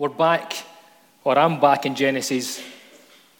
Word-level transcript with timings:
We're 0.00 0.10
back, 0.10 0.52
or 1.24 1.36
I'm 1.36 1.58
back 1.58 1.84
in 1.84 1.96
Genesis. 1.96 2.62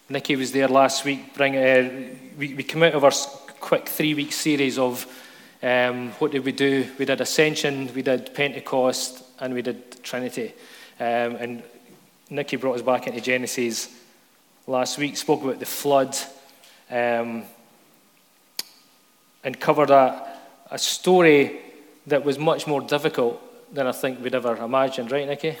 Nikki 0.09 0.35
was 0.35 0.51
there 0.51 0.67
last 0.67 1.05
week. 1.05 1.33
Bring, 1.33 1.55
uh, 1.55 1.89
we, 2.37 2.53
we 2.53 2.63
came 2.63 2.83
out 2.83 2.95
of 2.95 3.05
our 3.05 3.13
quick 3.61 3.87
three 3.87 4.13
week 4.13 4.33
series 4.33 4.77
of 4.77 5.05
um, 5.63 6.11
what 6.19 6.31
did 6.31 6.43
we 6.43 6.51
do? 6.51 6.85
We 6.99 7.05
did 7.05 7.21
Ascension, 7.21 7.89
we 7.95 8.01
did 8.01 8.33
Pentecost, 8.33 9.23
and 9.39 9.53
we 9.53 9.61
did 9.61 10.03
Trinity. 10.03 10.51
Um, 10.99 11.37
and 11.37 11.63
Nikki 12.29 12.57
brought 12.57 12.75
us 12.75 12.81
back 12.81 13.07
into 13.07 13.21
Genesis 13.21 13.87
last 14.67 14.97
week, 14.97 15.15
spoke 15.15 15.41
about 15.41 15.59
the 15.61 15.65
flood, 15.65 16.13
um, 16.91 17.43
and 19.45 19.57
covered 19.61 19.91
a, 19.91 20.37
a 20.71 20.77
story 20.77 21.61
that 22.07 22.25
was 22.25 22.37
much 22.37 22.67
more 22.67 22.81
difficult 22.81 23.41
than 23.73 23.87
I 23.87 23.93
think 23.93 24.21
we'd 24.21 24.35
ever 24.35 24.57
imagined, 24.57 25.09
right, 25.09 25.25
Nikki? 25.25 25.57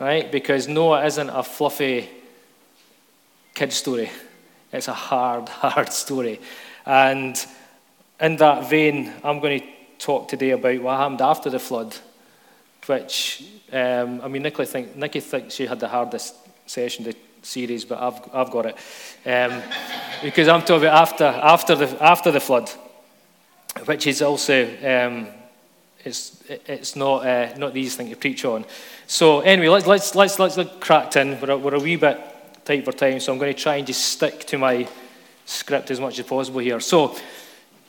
Right? 0.00 0.30
Because 0.30 0.68
Noah 0.68 1.04
isn't 1.04 1.30
a 1.30 1.42
fluffy 1.42 2.08
kid 3.54 3.72
story. 3.72 4.10
It's 4.72 4.88
a 4.88 4.94
hard, 4.94 5.48
hard 5.48 5.92
story. 5.92 6.40
And 6.86 7.36
in 8.20 8.36
that 8.36 8.68
vein, 8.68 9.12
I'm 9.22 9.40
going 9.40 9.60
to 9.60 9.66
talk 9.98 10.28
today 10.28 10.50
about 10.50 10.80
what 10.80 10.98
happened 10.98 11.20
after 11.20 11.50
the 11.50 11.58
flood, 11.58 11.94
which, 12.86 13.44
um, 13.72 14.20
I 14.22 14.28
mean, 14.28 14.42
Nikki, 14.42 14.64
think, 14.64 14.96
Nikki 14.96 15.20
thinks 15.20 15.54
she 15.54 15.66
had 15.66 15.78
the 15.78 15.88
hardest 15.88 16.34
session, 16.66 17.04
the 17.04 17.14
series, 17.42 17.84
but 17.84 18.00
I've, 18.00 18.20
I've 18.34 18.50
got 18.50 18.66
it. 18.66 18.76
Um, 19.26 19.62
because 20.22 20.48
I'm 20.48 20.62
talking 20.62 20.88
about 20.88 21.08
after, 21.08 21.24
after, 21.24 21.74
the, 21.74 22.02
after 22.02 22.30
the 22.30 22.40
flood, 22.40 22.70
which 23.84 24.06
is 24.06 24.22
also, 24.22 24.64
um, 24.84 25.28
it's, 26.04 26.42
it's 26.48 26.96
not, 26.96 27.26
uh, 27.26 27.54
not 27.56 27.72
the 27.72 27.80
easiest 27.80 27.96
thing 27.96 28.10
to 28.10 28.16
preach 28.16 28.44
on. 28.44 28.64
So 29.06 29.40
anyway, 29.40 29.68
let's, 29.68 29.86
let's, 29.86 30.14
let's, 30.14 30.38
let's 30.38 30.56
look 30.56 30.80
cracked 30.80 31.16
in. 31.16 31.40
We're 31.40 31.50
a, 31.50 31.58
we're 31.58 31.74
a 31.74 31.80
wee 31.80 31.96
bit 31.96 32.18
tight 32.64 32.84
for 32.84 32.92
time, 32.92 33.20
so 33.20 33.32
I'm 33.32 33.38
going 33.38 33.54
to 33.54 33.60
try 33.60 33.76
and 33.76 33.86
just 33.86 34.04
stick 34.04 34.44
to 34.46 34.58
my 34.58 34.88
script 35.44 35.90
as 35.90 36.00
much 36.00 36.18
as 36.18 36.26
possible 36.26 36.60
here. 36.60 36.80
So, 36.80 37.16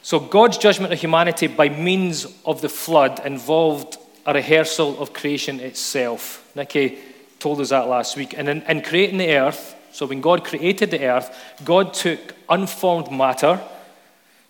so 0.01 0.19
God's 0.19 0.57
judgment 0.57 0.93
of 0.93 0.99
humanity 0.99 1.47
by 1.47 1.69
means 1.69 2.25
of 2.45 2.61
the 2.61 2.69
flood 2.69 3.21
involved 3.25 3.97
a 4.25 4.33
rehearsal 4.33 4.99
of 5.01 5.13
creation 5.13 5.59
itself. 5.59 6.51
Nikki 6.55 6.97
told 7.39 7.59
us 7.61 7.69
that 7.69 7.87
last 7.87 8.15
week. 8.15 8.37
And 8.37 8.47
in, 8.47 8.61
in 8.63 8.81
creating 8.81 9.17
the 9.17 9.35
earth, 9.35 9.75
so 9.91 10.05
when 10.05 10.21
God 10.21 10.43
created 10.43 10.91
the 10.91 11.05
earth, 11.05 11.35
God 11.63 11.93
took 11.93 12.33
unformed 12.49 13.11
matter. 13.11 13.61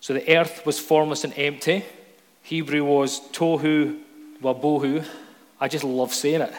So 0.00 0.14
the 0.14 0.36
earth 0.36 0.64
was 0.64 0.78
formless 0.78 1.24
and 1.24 1.32
empty. 1.36 1.84
Hebrew 2.44 2.84
was 2.84 3.20
tohu 3.32 4.00
wabohu. 4.42 5.04
I 5.58 5.66
just 5.66 5.82
love 5.82 6.12
saying 6.12 6.42
it. 6.42 6.52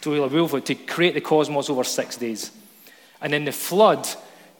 Tohu 0.00 0.28
wabohu, 0.28 0.64
to 0.64 0.74
create 0.76 1.14
the 1.14 1.20
cosmos 1.20 1.68
over 1.68 1.82
six 1.82 2.16
days. 2.16 2.52
And 3.20 3.32
then 3.32 3.44
the 3.44 3.52
flood 3.52 4.08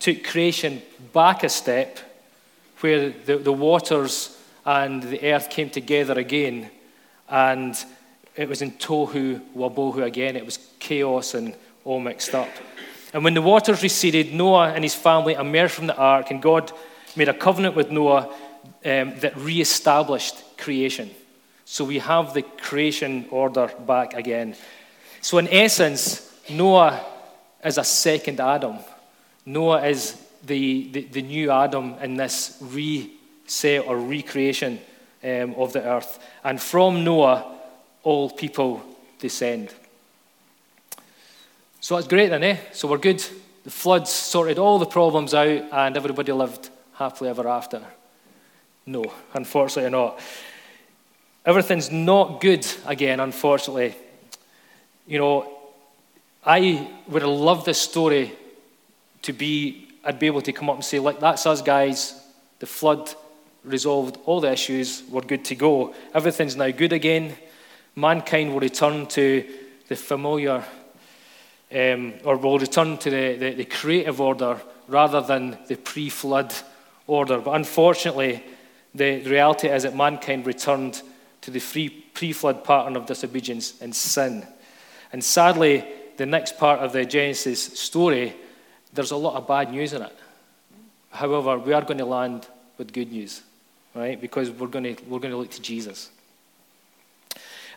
took 0.01 0.25
creation 0.25 0.83
back 1.13 1.45
a 1.45 1.49
step 1.49 2.01
where 2.81 3.11
the, 3.11 3.39
the 3.39 3.53
waters 3.53 4.37
and 4.67 5.03
the 5.03 5.33
earth 5.33 5.49
came 5.49 5.71
together 5.71 6.19
again. 6.19 6.71
And 7.29 7.77
it 8.35 8.49
was 8.49 8.61
in 8.61 8.73
tohu 8.73 9.41
wabohu 9.57 10.03
again. 10.03 10.35
It 10.35 10.45
was 10.45 10.59
chaos 10.81 11.35
and 11.35 11.55
all 11.85 12.01
mixed 12.01 12.35
up. 12.35 12.49
And 13.13 13.23
when 13.23 13.35
the 13.35 13.43
waters 13.43 13.81
receded, 13.81 14.35
Noah 14.35 14.73
and 14.73 14.83
his 14.83 14.97
family 14.97 15.35
emerged 15.35 15.75
from 15.75 15.87
the 15.87 15.97
ark, 15.97 16.33
and 16.33 16.43
God 16.43 16.73
made 17.15 17.29
a 17.29 17.35
covenant 17.35 17.77
with 17.77 17.93
Noah 17.93 18.35
um, 18.85 19.17
that 19.21 19.37
re-established 19.37 20.35
creation. 20.59 21.11
So 21.65 21.85
we 21.85 21.99
have 21.99 22.35
the 22.35 22.43
creation 22.43 23.27
order 23.31 23.71
back 23.87 24.15
again. 24.15 24.55
So 25.21 25.39
in 25.39 25.49
essence, 25.49 26.33
Noah 26.51 27.05
is 27.65 27.79
a 27.79 27.85
second 27.85 28.41
Adam. 28.41 28.79
Noah 29.47 29.87
is 29.87 30.21
the, 30.45 30.89
the, 30.93 31.03
the 31.05 31.23
new 31.23 31.51
Adam 31.51 31.95
in 32.03 32.17
this 32.17 32.59
reset 32.61 33.87
or 33.87 33.99
recreation 33.99 34.79
um, 35.23 35.55
of 35.55 35.73
the 35.73 35.83
earth. 35.83 36.19
And 36.43 36.61
from 36.61 37.05
Noah, 37.05 37.53
all 38.03 38.31
people 38.31 38.83
descend. 39.19 39.73
So 41.81 41.97
that's 41.97 42.09
great 42.09 42.29
then, 42.29 42.45
eh? 42.45 42.59
So 42.73 42.89
we're 42.89 42.99
good. 42.99 43.25
The 43.65 43.71
floods 43.71 44.11
sorted 44.11 44.59
all 44.59 44.79
the 44.79 44.87
problems 44.87 45.33
out 45.33 45.47
and 45.73 45.97
everybody 45.97 46.33
lived 46.33 46.69
happily 46.95 47.31
ever 47.31 47.49
after. 47.49 47.83
No, 48.87 49.05
unfortunately 49.33 49.91
not. 49.91 50.21
Everything's 51.47 51.91
not 51.91 52.41
good 52.41 52.67
again, 52.87 53.21
unfortunately. 53.21 53.95
You 55.07 55.19
know, 55.19 55.59
I 56.45 56.89
would 57.09 57.23
have 57.23 57.31
loved 57.31 57.67
this 57.67 57.81
story 57.81 58.33
to 59.23 59.33
be, 59.33 59.89
I'd 60.05 60.19
be 60.19 60.27
able 60.27 60.43
to 60.43 60.53
come 60.53 60.69
up 60.69 60.77
and 60.77 60.85
say, 60.85 60.99
like, 60.99 61.21
that's 61.21 61.47
us 61.47 61.63
guys. 61.63 62.23
The 62.59 62.67
flood 62.67 63.15
resolved 63.65 64.19
all 64.27 64.41
the 64.41 64.53
issues. 64.53 65.03
We're 65.11 65.23
good 65.23 65.45
to 65.47 65.55
go. 65.55 65.95
Everything's 66.15 66.57
now 66.57 66.71
good 66.71 66.93
again. 66.93 67.35
Mankind 67.97 68.53
will 68.53 68.61
return 68.61 69.07
to 69.07 69.45
the 69.89 69.97
familiar, 69.97 70.63
um, 71.75 72.15
or 72.25 72.37
will 72.37 72.59
return 72.59 72.99
to 72.99 73.11
the, 73.11 73.37
the, 73.37 73.55
the 73.55 73.65
creative 73.65 74.21
order 74.21 74.61
rather 74.89 75.21
than 75.21 75.57
the 75.69 75.77
pre 75.77 76.11
flood 76.11 76.53
order. 77.07 77.39
But 77.39 77.53
unfortunately, 77.53 78.43
the 78.95 79.21
reality 79.23 79.69
is 79.69 79.83
that 79.83 79.97
mankind 79.97 80.47
returned 80.47 81.03
to 81.43 81.51
the 81.51 81.61
pre 82.15 82.33
flood 82.33 82.65
pattern 82.65 82.97
of 82.97 83.07
disobedience 83.07 83.81
and 83.81 83.95
sin. 83.95 84.47
And 85.13 85.23
sadly, 85.23 85.85
the 86.17 86.27
next 86.27 86.59
part 86.59 86.81
of 86.81 86.93
the 86.93 87.05
Genesis 87.05 87.63
story, 87.79 88.35
there's 88.93 89.11
a 89.11 89.17
lot 89.17 89.35
of 89.35 89.49
bad 89.49 89.71
news 89.71 89.93
in 89.93 90.03
it. 90.03 90.17
However, 91.11 91.59
we 91.59 91.73
are 91.73 91.83
going 91.83 91.99
to 91.99 92.05
land 92.05 92.47
with 92.79 92.93
good 92.93 93.11
news, 93.13 93.43
right? 93.95 94.21
Because 94.21 94.51
we're 94.51 94.69
going 94.69 94.97
to, 94.97 95.05
we're 95.05 95.21
going 95.21 95.33
to 95.33 95.39
look 95.39 95.51
to 95.51 95.63
Jesus. 95.63 96.11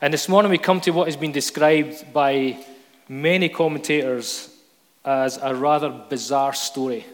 And 0.02 0.14
this 0.14 0.30
morning 0.30 0.52
we 0.52 0.60
come 0.60 0.80
to 0.82 0.92
what 0.92 1.08
has 1.08 1.18
been 1.18 1.32
described 1.32 2.14
by 2.14 2.64
many 3.10 3.50
commentators 3.50 4.56
as 5.04 5.38
a 5.38 5.56
rather 5.56 5.90
bizarre 5.90 6.54
story. 6.54 7.06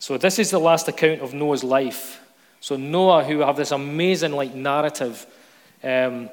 So 0.00 0.16
this 0.16 0.38
is 0.38 0.50
the 0.50 0.58
last 0.58 0.88
account 0.88 1.20
of 1.20 1.34
Noah's 1.34 1.62
life. 1.62 2.26
So 2.60 2.76
Noah, 2.76 3.22
who 3.22 3.40
have 3.40 3.56
this 3.56 3.70
amazing 3.70 4.32
like 4.32 4.54
narrative 4.54 5.26
um, 5.84 6.30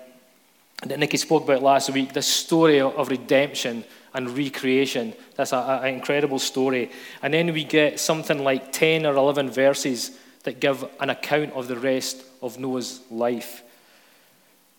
that 0.86 0.98
Nikki 0.98 1.18
spoke 1.18 1.44
about 1.44 1.62
last 1.62 1.90
week, 1.90 2.14
this 2.14 2.28
story 2.28 2.80
of 2.80 3.10
redemption 3.10 3.84
and 4.14 4.36
recreation. 4.38 5.14
That's 5.36 5.52
an 5.52 5.86
incredible 5.86 6.40
story. 6.40 6.92
And 7.22 7.34
then 7.34 7.52
we 7.52 7.66
get 7.66 8.00
something 8.00 8.42
like 8.42 8.72
10 8.72 9.06
or 9.06 9.14
11 9.14 9.52
verses 9.52 10.18
that 10.44 10.62
give 10.62 10.86
an 11.02 11.10
account 11.10 11.52
of 11.52 11.68
the 11.68 11.78
rest 11.78 12.24
of 12.42 12.58
Noah's 12.58 13.02
life. 13.12 13.64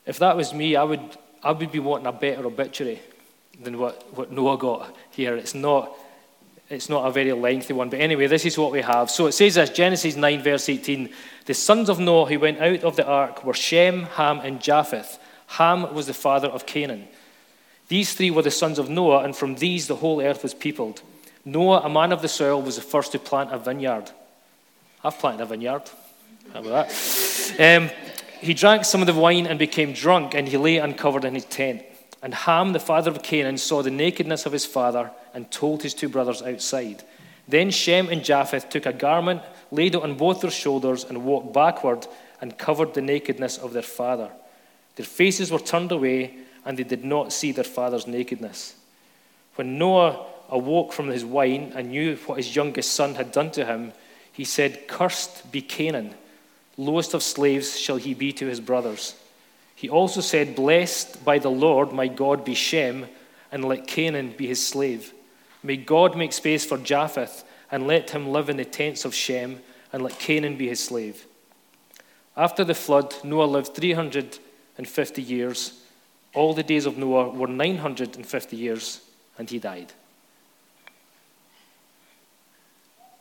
If 0.06 0.18
that 0.20 0.34
was 0.34 0.54
me, 0.54 0.76
I 0.76 0.82
would, 0.82 1.18
I 1.42 1.52
would 1.52 1.70
be 1.70 1.78
wanting 1.78 2.06
a 2.06 2.12
better 2.12 2.46
obituary 2.46 3.02
than 3.62 3.78
what, 3.78 4.16
what 4.16 4.32
Noah 4.32 4.56
got 4.56 4.96
here. 5.10 5.36
It's 5.36 5.54
not, 5.54 5.94
it's 6.70 6.88
not 6.88 7.06
a 7.06 7.10
very 7.10 7.32
lengthy 7.32 7.72
one. 7.72 7.88
But 7.88 8.00
anyway, 8.00 8.26
this 8.26 8.44
is 8.44 8.58
what 8.58 8.72
we 8.72 8.82
have. 8.82 9.10
So 9.10 9.26
it 9.26 9.32
says 9.32 9.54
this 9.54 9.70
Genesis 9.70 10.16
9, 10.16 10.42
verse 10.42 10.68
18 10.68 11.08
The 11.46 11.54
sons 11.54 11.88
of 11.88 11.98
Noah 11.98 12.26
who 12.26 12.38
went 12.38 12.60
out 12.60 12.84
of 12.84 12.96
the 12.96 13.06
ark 13.06 13.44
were 13.44 13.54
Shem, 13.54 14.04
Ham, 14.04 14.40
and 14.40 14.60
Japheth. 14.60 15.18
Ham 15.48 15.94
was 15.94 16.06
the 16.06 16.14
father 16.14 16.48
of 16.48 16.66
Canaan. 16.66 17.08
These 17.88 18.12
three 18.12 18.30
were 18.30 18.42
the 18.42 18.50
sons 18.50 18.78
of 18.78 18.90
Noah, 18.90 19.24
and 19.24 19.34
from 19.34 19.54
these 19.54 19.86
the 19.86 19.96
whole 19.96 20.20
earth 20.20 20.42
was 20.42 20.52
peopled. 20.52 21.00
Noah, 21.44 21.80
a 21.80 21.88
man 21.88 22.12
of 22.12 22.20
the 22.20 22.28
soil, 22.28 22.60
was 22.60 22.76
the 22.76 22.82
first 22.82 23.12
to 23.12 23.18
plant 23.18 23.50
a 23.52 23.58
vineyard. 23.58 24.10
I've 25.02 25.18
planted 25.18 25.44
a 25.44 25.46
vineyard. 25.46 25.84
How 26.52 26.60
about 26.60 26.88
that? 26.88 27.54
Um, 27.58 27.90
he 28.40 28.52
drank 28.52 28.84
some 28.84 29.00
of 29.00 29.06
the 29.06 29.14
wine 29.14 29.46
and 29.46 29.58
became 29.58 29.94
drunk, 29.94 30.34
and 30.34 30.46
he 30.46 30.58
lay 30.58 30.76
uncovered 30.76 31.24
in 31.24 31.34
his 31.34 31.46
tent. 31.46 31.82
And 32.22 32.34
Ham, 32.34 32.72
the 32.72 32.80
father 32.80 33.10
of 33.10 33.22
Canaan, 33.22 33.56
saw 33.56 33.82
the 33.82 33.90
nakedness 33.90 34.44
of 34.44 34.52
his 34.52 34.66
father 34.66 35.10
and 35.38 35.48
told 35.52 35.84
his 35.84 35.94
two 35.94 36.08
brothers 36.08 36.42
outside. 36.42 37.04
Then 37.46 37.70
Shem 37.70 38.08
and 38.08 38.24
Japheth 38.24 38.70
took 38.70 38.86
a 38.86 38.92
garment, 38.92 39.40
laid 39.70 39.94
it 39.94 40.02
on 40.02 40.16
both 40.16 40.40
their 40.40 40.50
shoulders, 40.50 41.04
and 41.04 41.24
walked 41.24 41.54
backward 41.54 42.08
and 42.40 42.58
covered 42.58 42.92
the 42.92 43.02
nakedness 43.02 43.56
of 43.56 43.72
their 43.72 43.82
father. 43.82 44.32
Their 44.96 45.06
faces 45.06 45.52
were 45.52 45.60
turned 45.60 45.92
away, 45.92 46.38
and 46.64 46.76
they 46.76 46.82
did 46.82 47.04
not 47.04 47.32
see 47.32 47.52
their 47.52 47.62
father's 47.62 48.08
nakedness. 48.08 48.74
When 49.54 49.78
Noah 49.78 50.26
awoke 50.50 50.92
from 50.92 51.06
his 51.06 51.24
wine 51.24 51.70
and 51.76 51.90
knew 51.90 52.16
what 52.26 52.38
his 52.38 52.56
youngest 52.56 52.94
son 52.94 53.14
had 53.14 53.30
done 53.30 53.52
to 53.52 53.64
him, 53.64 53.92
he 54.32 54.42
said, 54.42 54.88
Cursed 54.88 55.52
be 55.52 55.62
Canaan, 55.62 56.14
lowest 56.76 57.14
of 57.14 57.22
slaves 57.22 57.78
shall 57.78 57.96
he 57.96 58.12
be 58.12 58.32
to 58.32 58.46
his 58.46 58.58
brothers. 58.58 59.14
He 59.76 59.88
also 59.88 60.20
said, 60.20 60.56
Blessed 60.56 61.24
by 61.24 61.38
the 61.38 61.48
Lord 61.48 61.92
my 61.92 62.08
God 62.08 62.44
be 62.44 62.54
Shem, 62.54 63.06
and 63.52 63.64
let 63.64 63.86
Canaan 63.86 64.34
be 64.36 64.48
his 64.48 64.66
slave. 64.66 65.14
May 65.62 65.76
God 65.76 66.16
make 66.16 66.32
space 66.32 66.64
for 66.64 66.78
Japheth, 66.78 67.44
and 67.70 67.86
let 67.86 68.10
him 68.10 68.28
live 68.28 68.48
in 68.48 68.56
the 68.56 68.64
tents 68.64 69.04
of 69.04 69.14
Shem, 69.14 69.60
and 69.92 70.02
let 70.02 70.18
Canaan 70.18 70.56
be 70.56 70.68
his 70.68 70.82
slave. 70.82 71.26
After 72.36 72.64
the 72.64 72.74
flood, 72.74 73.14
Noah 73.24 73.44
lived 73.44 73.74
350 73.74 75.22
years 75.22 75.78
all 76.34 76.54
the 76.54 76.62
days 76.62 76.86
of 76.86 76.96
Noah 76.96 77.30
were 77.30 77.46
950 77.46 78.56
years, 78.56 79.00
and 79.38 79.48
he 79.48 79.58
died. 79.58 79.92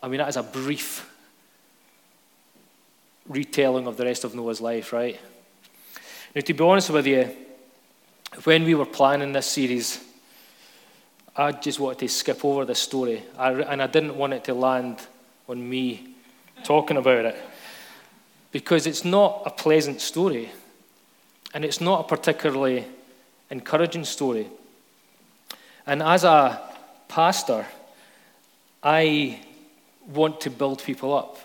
I 0.03 0.07
mean, 0.07 0.19
that 0.19 0.29
is 0.29 0.37
a 0.37 0.43
brief 0.43 1.11
retelling 3.27 3.87
of 3.87 3.97
the 3.97 4.05
rest 4.05 4.23
of 4.23 4.35
Noah's 4.35 4.61
life, 4.61 4.93
right? 4.93 5.19
Now, 6.35 6.41
to 6.41 6.53
be 6.53 6.63
honest 6.63 6.89
with 6.89 7.07
you, 7.07 7.35
when 8.43 8.63
we 8.63 8.75
were 8.75 8.85
planning 8.85 9.31
this 9.31 9.47
series, 9.47 10.03
I 11.39 11.51
just 11.51 11.79
wanted 11.79 11.99
to 11.99 12.09
skip 12.09 12.43
over 12.43 12.65
this 12.65 12.79
story, 12.79 13.21
I, 13.37 13.51
and 13.51 13.79
I 13.81 13.85
didn't 13.85 14.17
want 14.17 14.33
it 14.33 14.43
to 14.45 14.55
land 14.55 15.05
on 15.47 15.69
me 15.69 16.15
talking 16.63 16.97
about 16.97 17.25
it 17.25 17.37
because 18.51 18.87
it's 18.87 19.05
not 19.05 19.43
a 19.45 19.51
pleasant 19.51 20.01
story 20.01 20.49
and 21.53 21.63
it's 21.63 21.79
not 21.79 21.99
a 21.99 22.03
particularly 22.07 22.85
encouraging 23.51 24.03
story. 24.03 24.47
And 25.85 26.01
as 26.01 26.23
a 26.23 26.59
pastor, 27.07 27.67
I 28.81 29.39
want 30.07 30.41
to 30.41 30.49
build 30.49 30.83
people 30.83 31.13
up. 31.13 31.37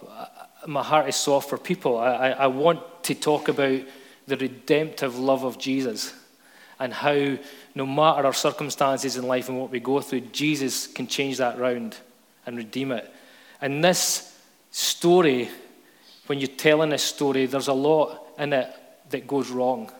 My 0.66 0.82
heart 0.82 1.06
is 1.08 1.16
soft 1.16 1.50
for 1.50 1.58
people. 1.58 1.98
I, 1.98 2.30
I 2.30 2.46
want 2.46 2.80
to 3.04 3.14
talk 3.14 3.48
about 3.48 3.82
the 4.26 4.36
redemptive 4.38 5.18
love 5.18 5.44
of 5.44 5.58
Jesus 5.58 6.14
and 6.78 6.92
how, 6.92 7.36
no 7.74 7.86
matter 7.86 8.26
our 8.26 8.32
circumstances 8.32 9.16
in 9.16 9.26
life 9.26 9.48
and 9.48 9.58
what 9.58 9.70
we 9.70 9.80
go 9.80 10.00
through, 10.00 10.20
Jesus 10.20 10.86
can 10.86 11.06
change 11.06 11.38
that 11.38 11.58
round 11.58 11.96
and 12.46 12.56
redeem 12.56 12.92
it. 12.92 13.10
And 13.60 13.82
this 13.82 14.38
story, 14.70 15.48
when 16.26 16.38
you're 16.38 16.48
telling 16.48 16.90
this 16.90 17.02
story, 17.02 17.46
there's 17.46 17.68
a 17.68 17.72
lot 17.72 18.26
in 18.38 18.52
it 18.52 18.74
that 19.10 19.26
goes 19.26 19.50
wrong. 19.50 19.90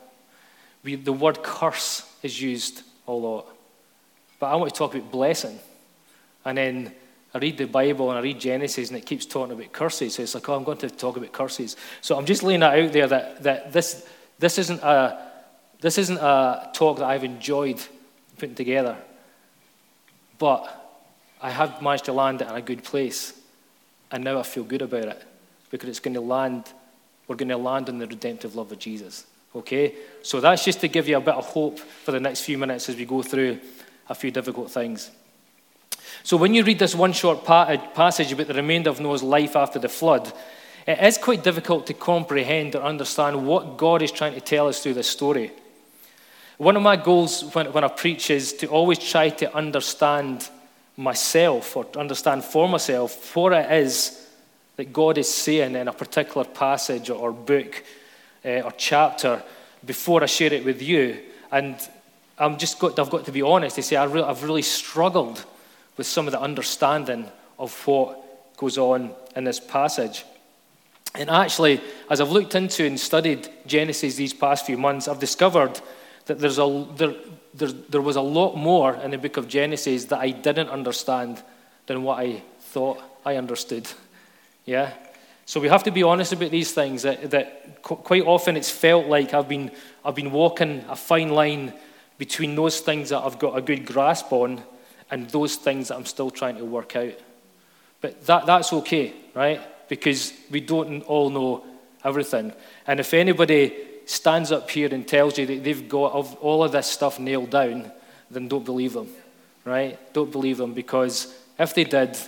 We, 0.82 0.96
the 0.96 1.12
word 1.12 1.42
curse 1.42 2.08
is 2.22 2.40
used 2.40 2.82
a 3.06 3.12
lot. 3.12 3.46
But 4.38 4.48
I 4.48 4.56
want 4.56 4.72
to 4.72 4.78
talk 4.78 4.94
about 4.94 5.10
blessing. 5.10 5.58
And 6.44 6.58
then 6.58 6.92
I 7.34 7.38
read 7.38 7.56
the 7.56 7.66
Bible 7.66 8.10
and 8.10 8.18
I 8.18 8.22
read 8.22 8.40
Genesis 8.40 8.88
and 8.88 8.98
it 8.98 9.06
keeps 9.06 9.24
talking 9.24 9.52
about 9.52 9.72
curses. 9.72 10.14
So 10.14 10.22
it's 10.22 10.34
like, 10.34 10.48
oh, 10.48 10.54
I'm 10.54 10.64
going 10.64 10.78
to 10.78 10.90
talk 10.90 11.16
about 11.16 11.32
curses. 11.32 11.76
So 12.00 12.18
I'm 12.18 12.26
just 12.26 12.42
laying 12.42 12.60
that 12.60 12.78
out 12.78 12.92
there 12.92 13.06
that, 13.06 13.42
that 13.42 13.72
this, 13.72 14.06
this, 14.38 14.58
isn't 14.58 14.82
a, 14.82 15.31
this 15.82 15.98
isn't 15.98 16.18
a 16.18 16.70
talk 16.72 16.98
that 16.98 17.06
I've 17.06 17.24
enjoyed 17.24 17.80
putting 18.38 18.54
together. 18.54 18.96
But 20.38 20.78
I 21.40 21.50
have 21.50 21.82
managed 21.82 22.06
to 22.06 22.12
land 22.12 22.40
it 22.40 22.48
in 22.48 22.54
a 22.54 22.62
good 22.62 22.84
place. 22.84 23.38
And 24.10 24.24
now 24.24 24.38
I 24.38 24.42
feel 24.44 24.64
good 24.64 24.82
about 24.82 25.04
it 25.04 25.22
because 25.70 25.88
it's 25.88 26.00
going 26.00 26.14
to 26.14 26.20
land, 26.20 26.72
we're 27.26 27.36
going 27.36 27.48
to 27.48 27.56
land 27.56 27.88
in 27.88 27.98
the 27.98 28.06
redemptive 28.06 28.54
love 28.54 28.70
of 28.70 28.78
Jesus. 28.78 29.26
Okay? 29.56 29.94
So 30.22 30.40
that's 30.40 30.64
just 30.64 30.80
to 30.80 30.88
give 30.88 31.08
you 31.08 31.16
a 31.16 31.20
bit 31.20 31.34
of 31.34 31.46
hope 31.46 31.78
for 31.78 32.12
the 32.12 32.20
next 32.20 32.42
few 32.42 32.58
minutes 32.58 32.88
as 32.88 32.96
we 32.96 33.04
go 33.04 33.22
through 33.22 33.58
a 34.08 34.14
few 34.14 34.30
difficult 34.30 34.70
things. 34.70 35.10
So, 36.24 36.36
when 36.36 36.54
you 36.54 36.62
read 36.62 36.78
this 36.78 36.94
one 36.94 37.12
short 37.12 37.48
uh, 37.48 37.76
passage 37.94 38.32
about 38.32 38.46
the 38.46 38.54
remainder 38.54 38.90
of 38.90 39.00
Noah's 39.00 39.22
life 39.22 39.56
after 39.56 39.78
the 39.78 39.88
flood, 39.88 40.32
it 40.86 40.98
is 41.00 41.16
quite 41.16 41.42
difficult 41.42 41.86
to 41.86 41.94
comprehend 41.94 42.76
or 42.76 42.82
understand 42.82 43.46
what 43.46 43.76
God 43.76 44.02
is 44.02 44.12
trying 44.12 44.34
to 44.34 44.40
tell 44.40 44.68
us 44.68 44.82
through 44.82 44.94
this 44.94 45.08
story. 45.08 45.52
One 46.58 46.76
of 46.76 46.82
my 46.82 46.96
goals 46.96 47.42
when, 47.54 47.72
when 47.72 47.84
I 47.84 47.88
preach 47.88 48.30
is 48.30 48.52
to 48.54 48.66
always 48.66 48.98
try 48.98 49.30
to 49.30 49.54
understand 49.54 50.48
myself 50.96 51.76
or 51.76 51.84
to 51.86 51.98
understand 51.98 52.44
for 52.44 52.68
myself 52.68 53.34
what 53.34 53.52
it 53.52 53.70
is 53.72 54.26
that 54.76 54.92
God 54.92 55.18
is 55.18 55.32
saying 55.32 55.74
in 55.74 55.88
a 55.88 55.92
particular 55.92 56.44
passage 56.44 57.10
or 57.10 57.32
book 57.32 57.82
uh, 58.44 58.60
or 58.60 58.72
chapter 58.76 59.42
before 59.84 60.22
I 60.22 60.26
share 60.26 60.52
it 60.52 60.64
with 60.64 60.82
you. 60.82 61.18
And 61.50 61.76
I'm 62.38 62.58
just 62.58 62.78
got, 62.78 62.98
I've 62.98 63.10
got 63.10 63.24
to 63.26 63.32
be 63.32 63.42
honest 63.42 63.92
I 63.92 64.04
re- 64.04 64.22
I've 64.22 64.42
really 64.42 64.62
struggled 64.62 65.44
with 65.96 66.06
some 66.06 66.26
of 66.26 66.32
the 66.32 66.40
understanding 66.40 67.30
of 67.58 67.86
what 67.86 68.56
goes 68.56 68.78
on 68.78 69.12
in 69.36 69.44
this 69.44 69.60
passage. 69.60 70.24
And 71.14 71.28
actually, 71.28 71.80
as 72.08 72.20
I've 72.20 72.30
looked 72.30 72.54
into 72.54 72.86
and 72.86 72.98
studied 72.98 73.48
Genesis 73.66 74.14
these 74.14 74.32
past 74.32 74.64
few 74.64 74.78
months, 74.78 75.08
I've 75.08 75.18
discovered 75.18 75.78
that 76.26 76.38
there's 76.38 76.58
a, 76.58 76.86
there, 76.96 77.14
there, 77.54 77.68
there 77.68 78.00
was 78.00 78.16
a 78.16 78.20
lot 78.20 78.56
more 78.56 78.94
in 78.94 79.10
the 79.10 79.18
book 79.18 79.36
of 79.36 79.48
Genesis 79.48 80.06
that 80.06 80.18
I 80.18 80.30
didn't 80.30 80.68
understand 80.68 81.42
than 81.86 82.02
what 82.02 82.18
I 82.18 82.42
thought 82.60 83.02
I 83.24 83.36
understood. 83.36 83.88
Yeah? 84.64 84.92
So 85.44 85.58
we 85.58 85.68
have 85.68 85.82
to 85.82 85.90
be 85.90 86.04
honest 86.04 86.32
about 86.32 86.52
these 86.52 86.72
things. 86.72 87.02
That, 87.02 87.32
that 87.32 87.82
quite 87.82 88.22
often 88.22 88.56
it's 88.56 88.70
felt 88.70 89.06
like 89.06 89.34
I've 89.34 89.48
been, 89.48 89.72
I've 90.04 90.14
been 90.14 90.30
walking 90.30 90.84
a 90.88 90.94
fine 90.94 91.30
line 91.30 91.72
between 92.16 92.54
those 92.54 92.78
things 92.78 93.08
that 93.08 93.18
I've 93.18 93.40
got 93.40 93.58
a 93.58 93.60
good 93.60 93.84
grasp 93.84 94.32
on 94.32 94.62
and 95.10 95.28
those 95.30 95.56
things 95.56 95.88
that 95.88 95.96
I'm 95.96 96.06
still 96.06 96.30
trying 96.30 96.58
to 96.58 96.64
work 96.64 96.94
out. 96.94 97.14
But 98.00 98.24
that, 98.26 98.46
that's 98.46 98.72
okay, 98.72 99.14
right? 99.34 99.60
Because 99.88 100.32
we 100.48 100.60
don't 100.60 101.02
all 101.02 101.28
know 101.28 101.64
everything. 102.04 102.52
And 102.86 103.00
if 103.00 103.12
anybody 103.12 103.72
stands 104.12 104.52
up 104.52 104.70
here 104.70 104.92
and 104.92 105.08
tells 105.08 105.38
you 105.38 105.46
that 105.46 105.64
they've 105.64 105.88
got 105.88 106.12
all 106.40 106.62
of 106.62 106.72
this 106.72 106.86
stuff 106.86 107.18
nailed 107.18 107.50
down, 107.50 107.90
then 108.30 108.46
don't 108.46 108.64
believe 108.64 108.92
them, 108.92 109.08
right? 109.64 109.98
Don't 110.12 110.30
believe 110.30 110.58
them 110.58 110.74
because 110.74 111.34
if 111.58 111.74
they 111.74 111.84
did, 111.84 112.18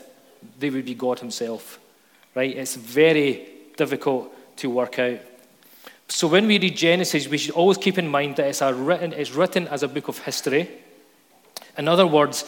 they 0.58 0.70
would 0.70 0.86
be 0.86 0.94
God 0.94 1.18
Himself, 1.18 1.78
right? 2.34 2.56
It's 2.56 2.74
very 2.74 3.46
difficult 3.76 4.34
to 4.58 4.70
work 4.70 4.98
out. 4.98 5.20
So 6.08 6.26
when 6.26 6.46
we 6.46 6.58
read 6.58 6.76
Genesis, 6.76 7.28
we 7.28 7.38
should 7.38 7.54
always 7.54 7.76
keep 7.76 7.98
in 7.98 8.08
mind 8.08 8.36
that 8.36 8.46
it's, 8.46 8.62
written, 8.62 9.12
it's 9.12 9.32
written 9.32 9.68
as 9.68 9.82
a 9.82 9.88
book 9.88 10.08
of 10.08 10.18
history. 10.18 10.68
In 11.76 11.88
other 11.88 12.06
words, 12.06 12.44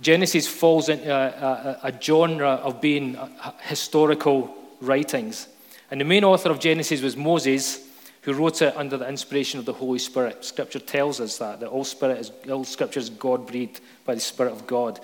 Genesis 0.00 0.46
falls 0.46 0.88
into 0.88 1.10
a, 1.14 1.80
a, 1.84 1.88
a 1.88 2.00
genre 2.00 2.52
of 2.52 2.80
being 2.80 3.16
uh, 3.16 3.52
historical 3.62 4.54
writings. 4.80 5.48
And 5.90 6.00
the 6.00 6.04
main 6.06 6.24
author 6.24 6.50
of 6.50 6.58
Genesis 6.58 7.02
was 7.02 7.16
Moses, 7.16 7.86
who 8.22 8.32
wrote 8.32 8.62
it 8.62 8.76
under 8.76 8.96
the 8.96 9.08
inspiration 9.08 9.58
of 9.58 9.66
the 9.66 9.72
Holy 9.72 9.98
Spirit. 9.98 10.44
Scripture 10.44 10.78
tells 10.78 11.20
us 11.20 11.38
that, 11.38 11.60
that 11.60 11.68
all, 11.68 11.84
spirit 11.84 12.18
is, 12.18 12.32
all 12.50 12.64
scripture 12.64 13.00
is 13.00 13.10
God 13.10 13.46
breathed 13.46 13.80
by 14.04 14.14
the 14.14 14.20
Spirit 14.20 14.52
of 14.52 14.66
God. 14.66 15.00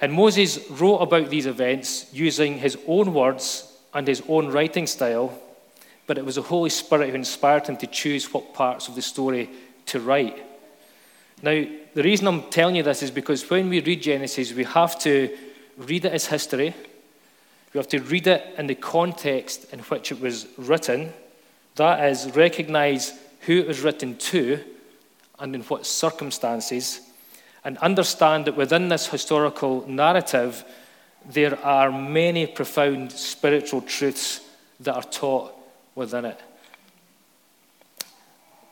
And 0.00 0.12
Moses 0.12 0.58
wrote 0.70 0.98
about 0.98 1.30
these 1.30 1.46
events 1.46 2.12
using 2.12 2.58
his 2.58 2.76
own 2.86 3.14
words 3.14 3.72
and 3.94 4.06
his 4.06 4.22
own 4.28 4.48
writing 4.48 4.86
style, 4.86 5.32
but 6.06 6.18
it 6.18 6.24
was 6.24 6.34
the 6.34 6.42
Holy 6.42 6.70
Spirit 6.70 7.10
who 7.10 7.14
inspired 7.14 7.66
him 7.66 7.76
to 7.76 7.86
choose 7.86 8.32
what 8.32 8.54
parts 8.54 8.88
of 8.88 8.96
the 8.96 9.02
story 9.02 9.50
to 9.86 10.00
write. 10.00 10.44
Now, 11.42 11.64
the 11.94 12.02
reason 12.02 12.26
I'm 12.26 12.42
telling 12.50 12.76
you 12.76 12.82
this 12.82 13.02
is 13.02 13.10
because 13.10 13.48
when 13.48 13.68
we 13.68 13.80
read 13.80 14.02
Genesis, 14.02 14.52
we 14.52 14.64
have 14.64 14.98
to 15.00 15.36
read 15.76 16.04
it 16.04 16.12
as 16.12 16.26
history. 16.26 16.74
We 17.72 17.78
have 17.78 17.88
to 17.88 18.00
read 18.00 18.26
it 18.26 18.54
in 18.58 18.66
the 18.66 18.74
context 18.74 19.72
in 19.72 19.78
which 19.80 20.10
it 20.10 20.20
was 20.20 20.46
written. 20.58 21.12
That 21.76 22.10
is, 22.10 22.34
recognize 22.34 23.12
who 23.40 23.58
it 23.58 23.66
was 23.66 23.80
written 23.80 24.16
to 24.16 24.60
and 25.38 25.54
in 25.54 25.62
what 25.62 25.86
circumstances, 25.86 27.00
and 27.64 27.78
understand 27.78 28.44
that 28.46 28.56
within 28.56 28.88
this 28.88 29.06
historical 29.06 29.86
narrative, 29.88 30.64
there 31.28 31.58
are 31.64 31.90
many 31.90 32.46
profound 32.46 33.12
spiritual 33.12 33.82
truths 33.82 34.40
that 34.80 34.94
are 34.94 35.02
taught 35.02 35.52
within 35.94 36.24
it. 36.24 36.40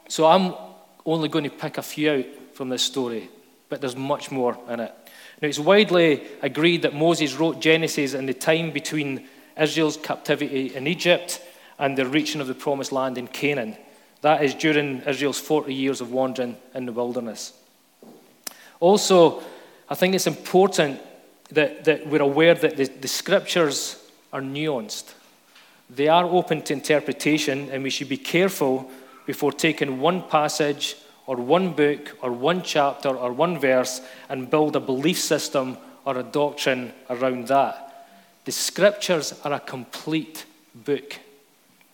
So 0.09 0.27
I'm 0.27 0.55
only 1.05 1.29
going 1.29 1.45
to 1.45 1.51
pick 1.51 1.79
a 1.79 1.83
few 1.83 2.11
out 2.11 2.25
from 2.55 2.69
this 2.69 2.83
story, 2.83 3.31
but 3.69 3.81
there's 3.81 3.97
much 3.97 4.31
more 4.31 4.59
in 4.69 4.81
it. 4.81 4.95
Now, 5.41 5.49
it's 5.49 5.59
widely 5.59 6.23
agreed 6.43 6.83
that 6.83 6.95
Moses 6.95 7.35
wrote 7.35 7.61
Genesis 7.61 8.15
in 8.15 8.27
the 8.27 8.35
time 8.35 8.71
between 8.71 9.29
Israel's 9.59 9.97
captivity 9.97 10.75
in 10.75 10.87
Egypt 10.87 11.41
and 11.79 11.97
the 11.97 12.07
reaching 12.07 12.41
of 12.41 12.47
the 12.47 12.55
promised 12.55 12.93
land 12.93 13.19
in 13.19 13.29
Canaan. 13.29 13.77
That 14.23 14.43
is 14.43 14.55
during 14.55 15.03
Israel's 15.03 15.39
40 15.39 15.73
years 15.73 16.01
of 16.01 16.11
wandering 16.11 16.57
in 16.75 16.87
the 16.87 16.93
wilderness. 16.93 17.53
Also, 18.81 19.43
I 19.89 19.95
think 19.95 20.15
it's 20.15 20.27
important 20.27 21.01
that, 21.51 21.85
that 21.85 22.07
we're 22.07 22.23
aware 22.23 22.55
that 22.55 22.77
the, 22.77 22.85
the 22.87 23.09
scriptures 23.09 23.97
are 24.33 24.41
nuanced. 24.41 25.15
They 25.91 26.09
are 26.09 26.25
open 26.25 26.63
to 26.63 26.75
interpretation, 26.75 27.71
and 27.71 27.83
we 27.83 27.91
should 27.91 28.09
be 28.09 28.19
careful 28.19 28.91
before 29.27 29.53
taking 29.53 30.01
one 30.01 30.23
passage 30.23 30.97
or 31.27 31.37
one 31.37 31.73
book 31.73 32.17
or 32.23 32.33
one 32.33 32.63
chapter 32.63 33.11
or 33.11 33.33
one 33.33 33.59
verse 33.59 34.01
and 34.29 34.51
build 34.51 34.77
a 34.77 34.81
belief 34.81 35.19
system 35.19 35.77
or 36.05 36.19
a 36.19 36.23
doctrine 36.23 36.93
around 37.11 37.49
that. 37.49 38.07
The 38.45 38.53
scriptures 38.53 39.39
are 39.45 39.53
a 39.53 39.61
complete 39.61 40.47
book. 40.75 41.19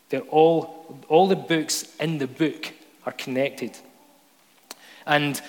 They're 0.09 0.21
all, 0.21 0.99
all 1.09 1.29
the 1.29 1.37
books 1.37 1.95
in 1.99 2.19
the 2.19 2.27
book 2.27 2.73
are 3.07 3.13
connected. 3.13 3.77
And 5.07 5.41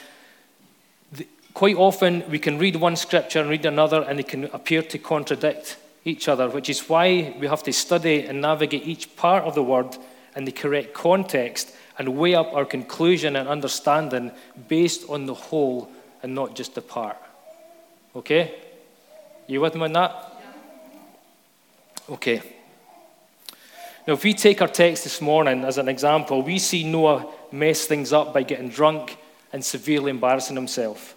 the, 1.11 1.27
quite 1.53 1.75
often 1.75 2.23
we 2.29 2.39
can 2.39 2.57
read 2.57 2.75
one 2.75 2.95
scripture 2.95 3.39
and 3.39 3.49
read 3.49 3.65
another, 3.65 4.01
and 4.01 4.19
they 4.19 4.23
can 4.23 4.45
appear 4.45 4.81
to 4.81 4.97
contradict 4.97 5.77
each 6.03 6.27
other, 6.27 6.49
which 6.49 6.69
is 6.69 6.87
why 6.87 7.35
we 7.39 7.47
have 7.47 7.63
to 7.63 7.73
study 7.73 8.25
and 8.25 8.41
navigate 8.41 8.85
each 8.85 9.15
part 9.15 9.43
of 9.43 9.55
the 9.55 9.63
word 9.63 9.97
in 10.35 10.45
the 10.45 10.51
correct 10.51 10.93
context 10.93 11.73
and 11.97 12.17
weigh 12.17 12.35
up 12.35 12.53
our 12.53 12.65
conclusion 12.65 13.35
and 13.35 13.47
understanding 13.47 14.31
based 14.67 15.09
on 15.09 15.25
the 15.25 15.33
whole 15.33 15.89
and 16.21 16.35
not 16.35 16.55
just 16.55 16.75
the 16.75 16.81
part. 16.81 17.17
Okay? 18.15 18.55
You 19.47 19.61
with 19.61 19.75
me 19.75 19.83
on 19.83 19.93
that? 19.93 20.41
Okay. 22.09 22.41
Now, 24.07 24.13
if 24.13 24.23
we 24.23 24.33
take 24.33 24.61
our 24.61 24.67
text 24.67 25.03
this 25.03 25.19
morning 25.19 25.63
as 25.63 25.79
an 25.79 25.87
example, 25.87 26.43
we 26.43 26.59
see 26.59 26.83
Noah 26.83 27.25
mess 27.51 27.85
things 27.85 28.13
up 28.13 28.33
by 28.33 28.43
getting 28.43 28.69
drunk 28.69 29.17
and 29.51 29.65
severely 29.65 30.11
embarrassing 30.11 30.55
himself. 30.55 31.15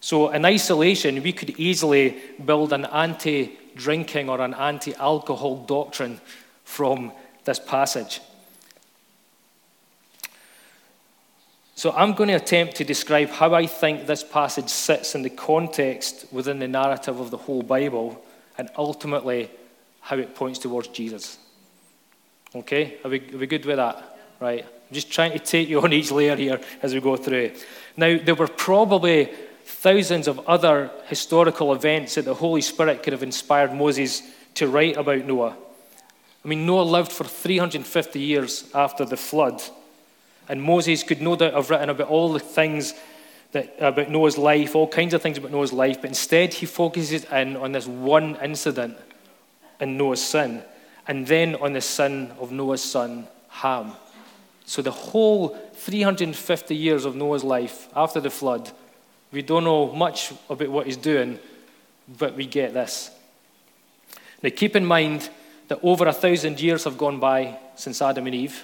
So, 0.00 0.30
in 0.30 0.44
isolation, 0.44 1.22
we 1.22 1.32
could 1.32 1.50
easily 1.60 2.16
build 2.44 2.72
an 2.72 2.86
anti 2.86 3.56
drinking 3.76 4.28
or 4.28 4.40
an 4.40 4.54
anti 4.54 4.94
alcohol 4.94 5.64
doctrine 5.64 6.20
from 6.64 7.12
this 7.44 7.60
passage. 7.60 8.20
So, 11.76 11.92
I'm 11.92 12.14
going 12.14 12.30
to 12.30 12.34
attempt 12.34 12.76
to 12.76 12.84
describe 12.84 13.28
how 13.28 13.54
I 13.54 13.66
think 13.66 14.06
this 14.08 14.24
passage 14.24 14.68
sits 14.68 15.14
in 15.14 15.22
the 15.22 15.30
context 15.30 16.26
within 16.32 16.58
the 16.58 16.68
narrative 16.68 17.20
of 17.20 17.30
the 17.30 17.36
whole 17.36 17.62
Bible 17.62 18.20
and 18.56 18.68
ultimately 18.76 19.50
how 20.00 20.18
it 20.18 20.34
points 20.34 20.58
towards 20.58 20.88
Jesus. 20.88 21.38
Okay? 22.54 22.98
Are 23.04 23.10
we, 23.10 23.20
are 23.32 23.38
we 23.38 23.46
good 23.46 23.64
with 23.64 23.76
that? 23.76 24.18
Right. 24.40 24.64
I'm 24.64 24.94
just 24.94 25.12
trying 25.12 25.32
to 25.32 25.38
take 25.38 25.68
you 25.68 25.80
on 25.80 25.92
each 25.92 26.10
layer 26.10 26.36
here 26.36 26.60
as 26.82 26.94
we 26.94 27.00
go 27.00 27.16
through. 27.16 27.52
Now, 27.96 28.18
there 28.22 28.34
were 28.34 28.48
probably 28.48 29.30
thousands 29.64 30.28
of 30.28 30.38
other 30.48 30.90
historical 31.06 31.72
events 31.74 32.14
that 32.14 32.24
the 32.24 32.34
Holy 32.34 32.62
Spirit 32.62 33.02
could 33.02 33.12
have 33.12 33.22
inspired 33.22 33.74
Moses 33.74 34.22
to 34.54 34.66
write 34.68 34.96
about 34.96 35.24
Noah. 35.24 35.56
I 36.44 36.48
mean, 36.48 36.64
Noah 36.64 36.82
lived 36.82 37.12
for 37.12 37.24
350 37.24 38.18
years 38.20 38.70
after 38.74 39.04
the 39.04 39.16
flood. 39.16 39.60
And 40.48 40.62
Moses 40.62 41.02
could 41.02 41.20
no 41.20 41.36
doubt 41.36 41.54
have 41.54 41.68
written 41.68 41.90
about 41.90 42.08
all 42.08 42.32
the 42.32 42.40
things 42.40 42.94
that, 43.52 43.76
about 43.78 44.10
Noah's 44.10 44.38
life, 44.38 44.74
all 44.74 44.88
kinds 44.88 45.14
of 45.14 45.22
things 45.22 45.38
about 45.38 45.50
Noah's 45.50 45.72
life, 45.72 46.00
but 46.00 46.08
instead 46.08 46.54
he 46.54 46.66
focuses 46.66 47.24
in 47.24 47.56
on 47.56 47.72
this 47.72 47.86
one 47.86 48.36
incident 48.42 48.96
in 49.80 49.96
Noah's 49.96 50.24
sin, 50.24 50.62
and 51.08 51.26
then 51.26 51.56
on 51.56 51.72
the 51.72 51.80
sin 51.80 52.30
of 52.38 52.52
Noah's 52.52 52.84
son, 52.84 53.26
Ham. 53.48 53.92
So 54.66 54.82
the 54.82 54.90
whole 54.90 55.56
350 55.72 56.76
years 56.76 57.06
of 57.06 57.16
Noah's 57.16 57.42
life 57.42 57.88
after 57.96 58.20
the 58.20 58.30
flood, 58.30 58.70
we 59.32 59.40
don't 59.40 59.64
know 59.64 59.90
much 59.90 60.32
about 60.50 60.68
what 60.68 60.86
he's 60.86 60.98
doing, 60.98 61.38
but 62.18 62.36
we 62.36 62.46
get 62.46 62.74
this. 62.74 63.10
Now 64.42 64.50
keep 64.54 64.76
in 64.76 64.84
mind 64.84 65.30
that 65.68 65.80
over 65.82 66.06
a 66.06 66.12
thousand 66.12 66.60
years 66.60 66.84
have 66.84 66.98
gone 66.98 67.18
by 67.18 67.58
since 67.74 68.02
Adam 68.02 68.26
and 68.26 68.34
Eve. 68.34 68.62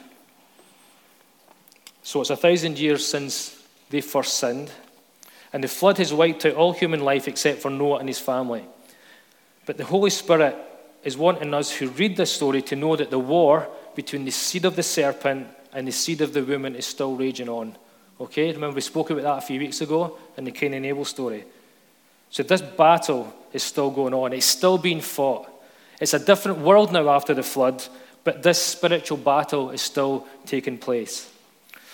So 2.02 2.20
it's 2.20 2.30
a 2.30 2.36
thousand 2.36 2.78
years 2.78 3.06
since 3.06 3.58
they 3.88 4.02
first 4.02 4.34
sinned. 4.34 4.70
And 5.52 5.64
the 5.64 5.68
flood 5.68 5.98
has 5.98 6.12
wiped 6.12 6.44
out 6.44 6.54
all 6.54 6.72
human 6.72 7.00
life 7.00 7.26
except 7.28 7.62
for 7.62 7.70
Noah 7.70 7.98
and 7.98 8.08
his 8.08 8.18
family. 8.18 8.64
But 9.64 9.78
the 9.78 9.84
Holy 9.84 10.10
Spirit 10.10 10.56
is 11.04 11.16
wanting 11.16 11.54
us 11.54 11.70
who 11.70 11.88
read 11.90 12.16
this 12.16 12.32
story 12.32 12.62
to 12.62 12.76
know 12.76 12.96
that 12.96 13.10
the 13.10 13.18
war 13.18 13.68
between 13.94 14.24
the 14.24 14.30
seed 14.30 14.64
of 14.64 14.76
the 14.76 14.82
serpent 14.82 15.46
and 15.72 15.86
the 15.86 15.92
seed 15.92 16.20
of 16.20 16.32
the 16.32 16.42
woman 16.42 16.74
is 16.74 16.86
still 16.86 17.14
raging 17.14 17.48
on. 17.48 17.76
Okay? 18.20 18.52
Remember, 18.52 18.74
we 18.74 18.80
spoke 18.80 19.10
about 19.10 19.22
that 19.22 19.38
a 19.38 19.46
few 19.46 19.60
weeks 19.60 19.80
ago 19.80 20.18
in 20.36 20.44
the 20.44 20.50
Cain 20.50 20.74
and 20.74 20.86
Abel 20.86 21.04
story. 21.04 21.44
So 22.30 22.42
this 22.42 22.62
battle 22.62 23.32
is 23.52 23.62
still 23.62 23.90
going 23.90 24.14
on, 24.14 24.32
it's 24.32 24.46
still 24.46 24.78
being 24.78 25.00
fought. 25.00 25.48
It's 26.00 26.14
a 26.14 26.18
different 26.18 26.58
world 26.58 26.92
now 26.92 27.08
after 27.10 27.34
the 27.34 27.42
flood, 27.42 27.84
but 28.24 28.42
this 28.42 28.60
spiritual 28.60 29.18
battle 29.18 29.70
is 29.70 29.82
still 29.82 30.26
taking 30.46 30.78
place. 30.78 31.30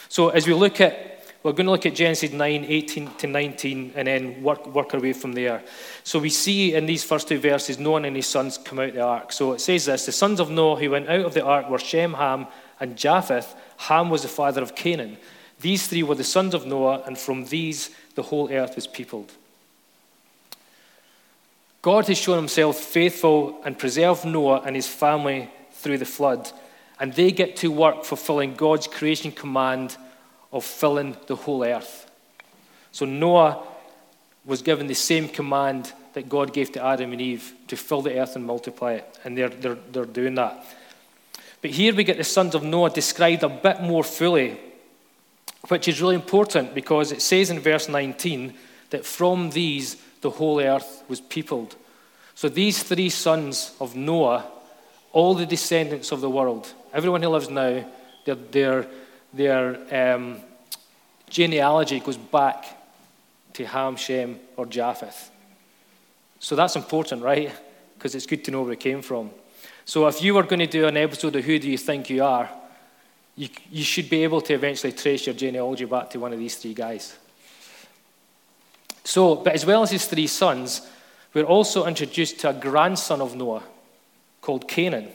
So 0.08 0.30
as 0.30 0.46
we 0.46 0.54
look 0.54 0.80
at, 0.80 1.19
we're 1.42 1.52
going 1.52 1.66
to 1.66 1.72
look 1.72 1.86
at 1.86 1.94
Genesis 1.94 2.32
9, 2.32 2.64
18 2.68 3.14
to 3.14 3.26
19, 3.26 3.92
and 3.96 4.06
then 4.06 4.42
work, 4.42 4.66
work 4.66 4.92
our 4.92 5.00
way 5.00 5.14
from 5.14 5.32
there. 5.32 5.62
So 6.04 6.18
we 6.18 6.28
see 6.28 6.74
in 6.74 6.84
these 6.84 7.02
first 7.02 7.28
two 7.28 7.38
verses, 7.38 7.78
Noah 7.78 8.02
and 8.02 8.14
his 8.14 8.26
sons 8.26 8.58
come 8.58 8.78
out 8.78 8.90
of 8.90 8.94
the 8.94 9.00
ark. 9.00 9.32
So 9.32 9.52
it 9.52 9.60
says 9.60 9.86
this 9.86 10.06
The 10.06 10.12
sons 10.12 10.38
of 10.38 10.50
Noah 10.50 10.78
who 10.78 10.90
went 10.90 11.08
out 11.08 11.24
of 11.24 11.32
the 11.32 11.44
ark 11.44 11.70
were 11.70 11.78
Shem, 11.78 12.14
Ham, 12.14 12.46
and 12.78 12.96
Japheth. 12.96 13.54
Ham 13.78 14.10
was 14.10 14.22
the 14.22 14.28
father 14.28 14.62
of 14.62 14.74
Canaan. 14.74 15.16
These 15.60 15.88
three 15.88 16.02
were 16.02 16.14
the 16.14 16.24
sons 16.24 16.54
of 16.54 16.66
Noah, 16.66 17.02
and 17.06 17.16
from 17.16 17.46
these 17.46 17.90
the 18.14 18.22
whole 18.22 18.52
earth 18.52 18.76
was 18.76 18.86
peopled. 18.86 19.32
God 21.80 22.06
has 22.08 22.18
shown 22.18 22.36
himself 22.36 22.76
faithful 22.76 23.60
and 23.64 23.78
preserved 23.78 24.26
Noah 24.26 24.60
and 24.66 24.76
his 24.76 24.86
family 24.86 25.50
through 25.72 25.98
the 25.98 26.04
flood 26.04 26.50
and 27.00 27.14
they 27.14 27.32
get 27.32 27.56
to 27.56 27.72
work 27.72 28.04
fulfilling 28.04 28.54
God's 28.54 28.86
creation 28.86 29.32
command 29.32 29.96
of 30.52 30.64
filling 30.64 31.16
the 31.26 31.36
whole 31.36 31.64
earth. 31.64 32.10
So 32.92 33.04
Noah 33.04 33.62
was 34.44 34.62
given 34.62 34.86
the 34.86 34.94
same 34.94 35.28
command 35.28 35.92
that 36.14 36.28
God 36.28 36.52
gave 36.52 36.72
to 36.72 36.84
Adam 36.84 37.12
and 37.12 37.20
Eve 37.20 37.52
to 37.68 37.76
fill 37.76 38.02
the 38.02 38.18
earth 38.18 38.34
and 38.36 38.44
multiply 38.44 38.94
it, 38.94 39.18
and 39.24 39.36
they're, 39.36 39.48
they're, 39.48 39.78
they're 39.92 40.04
doing 40.04 40.34
that. 40.34 40.64
But 41.62 41.70
here 41.70 41.94
we 41.94 42.04
get 42.04 42.16
the 42.16 42.24
sons 42.24 42.54
of 42.54 42.64
Noah 42.64 42.90
described 42.90 43.42
a 43.42 43.48
bit 43.48 43.82
more 43.82 44.02
fully, 44.02 44.58
which 45.68 45.88
is 45.88 46.00
really 46.00 46.14
important 46.14 46.74
because 46.74 47.12
it 47.12 47.22
says 47.22 47.50
in 47.50 47.60
verse 47.60 47.88
19 47.88 48.54
that 48.90 49.04
from 49.04 49.50
these 49.50 49.96
the 50.22 50.30
whole 50.30 50.60
earth 50.60 51.04
was 51.08 51.20
peopled. 51.20 51.76
So 52.34 52.48
these 52.48 52.82
three 52.82 53.10
sons 53.10 53.74
of 53.80 53.94
Noah, 53.94 54.46
all 55.12 55.34
the 55.34 55.46
descendants 55.46 56.12
of 56.12 56.22
the 56.22 56.30
world, 56.30 56.72
Everyone 56.92 57.22
who 57.22 57.28
lives 57.28 57.48
now, 57.48 57.84
their, 58.24 58.34
their, 58.34 58.86
their 59.32 60.14
um, 60.14 60.38
genealogy 61.28 62.00
goes 62.00 62.16
back 62.16 62.64
to 63.54 63.66
Ham, 63.66 63.96
Shem, 63.96 64.38
or 64.56 64.66
Japheth. 64.66 65.30
So 66.38 66.56
that's 66.56 66.76
important, 66.76 67.22
right? 67.22 67.52
Because 67.96 68.14
it's 68.14 68.26
good 68.26 68.44
to 68.44 68.50
know 68.50 68.62
where 68.62 68.72
it 68.72 68.80
came 68.80 69.02
from. 69.02 69.30
So 69.84 70.06
if 70.06 70.22
you 70.22 70.34
were 70.34 70.42
going 70.42 70.60
to 70.60 70.66
do 70.66 70.86
an 70.86 70.96
episode 70.96 71.36
of 71.36 71.44
Who 71.44 71.58
Do 71.58 71.70
You 71.70 71.78
Think 71.78 72.10
You 72.10 72.24
Are, 72.24 72.48
you, 73.36 73.48
you 73.70 73.84
should 73.84 74.10
be 74.10 74.22
able 74.24 74.40
to 74.42 74.54
eventually 74.54 74.92
trace 74.92 75.26
your 75.26 75.34
genealogy 75.34 75.84
back 75.84 76.10
to 76.10 76.20
one 76.20 76.32
of 76.32 76.38
these 76.38 76.56
three 76.56 76.74
guys. 76.74 77.16
So, 79.04 79.36
but 79.36 79.54
as 79.54 79.64
well 79.64 79.82
as 79.82 79.90
his 79.90 80.06
three 80.06 80.26
sons, 80.26 80.86
we're 81.32 81.44
also 81.44 81.86
introduced 81.86 82.40
to 82.40 82.50
a 82.50 82.52
grandson 82.52 83.20
of 83.20 83.36
Noah 83.36 83.62
called 84.40 84.68
Canaan. 84.68 85.08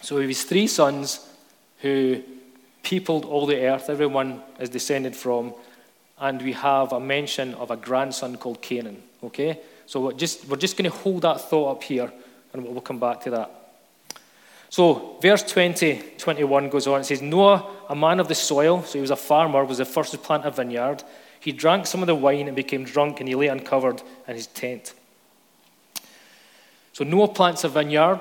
So 0.00 0.16
with 0.16 0.28
his 0.28 0.44
three 0.44 0.66
sons 0.66 1.27
who 1.78 2.22
peopled 2.82 3.24
all 3.24 3.46
the 3.46 3.66
earth, 3.66 3.90
everyone 3.90 4.42
is 4.58 4.68
descended 4.68 5.14
from, 5.14 5.54
and 6.18 6.40
we 6.42 6.52
have 6.52 6.92
a 6.92 7.00
mention 7.00 7.54
of 7.54 7.70
a 7.70 7.76
grandson 7.76 8.36
called 8.36 8.60
Canaan. 8.62 9.02
Okay? 9.22 9.60
So 9.86 10.00
we're 10.00 10.12
just, 10.12 10.46
we're 10.48 10.56
just 10.56 10.76
going 10.76 10.90
to 10.90 10.96
hold 10.96 11.22
that 11.22 11.40
thought 11.40 11.76
up 11.76 11.82
here, 11.82 12.12
and 12.52 12.64
we'll 12.64 12.80
come 12.80 12.98
back 12.98 13.20
to 13.22 13.30
that. 13.30 13.50
So, 14.70 15.16
verse 15.22 15.42
20, 15.44 16.02
21 16.18 16.68
goes 16.68 16.86
on. 16.86 17.00
It 17.00 17.04
says, 17.04 17.22
Noah, 17.22 17.66
a 17.88 17.96
man 17.96 18.20
of 18.20 18.28
the 18.28 18.34
soil, 18.34 18.82
so 18.82 18.98
he 18.98 19.00
was 19.00 19.10
a 19.10 19.16
farmer, 19.16 19.64
was 19.64 19.78
the 19.78 19.86
first 19.86 20.10
to 20.10 20.18
plant 20.18 20.44
a 20.44 20.50
vineyard. 20.50 21.02
He 21.40 21.52
drank 21.52 21.86
some 21.86 22.02
of 22.02 22.06
the 22.06 22.14
wine 22.14 22.48
and 22.48 22.56
became 22.56 22.84
drunk, 22.84 23.20
and 23.20 23.28
he 23.28 23.34
lay 23.34 23.48
uncovered 23.48 24.02
in 24.26 24.34
his 24.34 24.46
tent. 24.46 24.92
So, 26.92 27.04
Noah 27.04 27.28
plants 27.28 27.64
a 27.64 27.68
vineyard. 27.68 28.20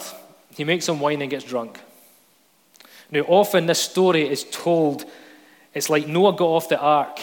He 0.56 0.64
makes 0.64 0.86
some 0.86 1.02
wine 1.02 1.22
and 1.22 1.30
gets 1.30 1.44
drunk. 1.44 1.80
Now, 3.12 3.22
often 3.22 3.66
this 3.66 3.82
story 3.82 4.28
is 4.28 4.44
told, 4.44 5.06
it's 5.74 5.90
like 5.90 6.08
Noah 6.08 6.36
got 6.36 6.48
off 6.48 6.70
the 6.70 6.80
ark, 6.80 7.22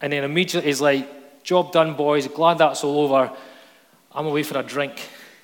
and 0.00 0.12
then 0.12 0.24
immediately 0.24 0.68
he's 0.68 0.80
like, 0.80 1.42
Job 1.42 1.72
done, 1.72 1.94
boys, 1.94 2.26
glad 2.26 2.58
that's 2.58 2.82
all 2.82 3.00
over. 3.00 3.30
I'm 4.12 4.26
away 4.26 4.42
for 4.42 4.58
a 4.58 4.62
drink, 4.62 5.00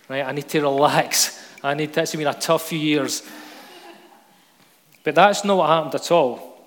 right? 0.09 0.25
I 0.25 0.33
need 0.33 0.49
to 0.49 0.61
relax. 0.63 1.41
I 1.63 1.75
need 1.75 1.93
to, 1.93 2.03
it's 2.03 2.15
been 2.15 2.27
a 2.27 2.35
tough 2.35 2.69
few 2.69 2.79
years. 2.79 3.23
But 5.05 5.15
that's 5.15 5.45
not 5.45 5.59
what 5.59 5.69
happened 5.69 5.95
at 5.95 6.11
all. 6.11 6.61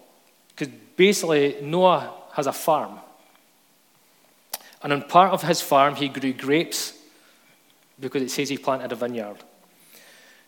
Because 0.50 0.74
basically, 0.96 1.58
Noah 1.62 2.14
has 2.34 2.48
a 2.48 2.54
farm. 2.54 3.00
And 4.82 4.94
on 4.94 5.02
part 5.02 5.34
of 5.34 5.42
his 5.42 5.62
farm, 5.62 5.96
he 5.96 6.08
grew 6.08 6.32
grapes 6.32 6.94
because 8.00 8.22
it 8.22 8.32
says 8.32 8.50
he 8.50 8.58
planted 8.58 8.92
a 8.92 8.96
vineyard. 8.96 9.38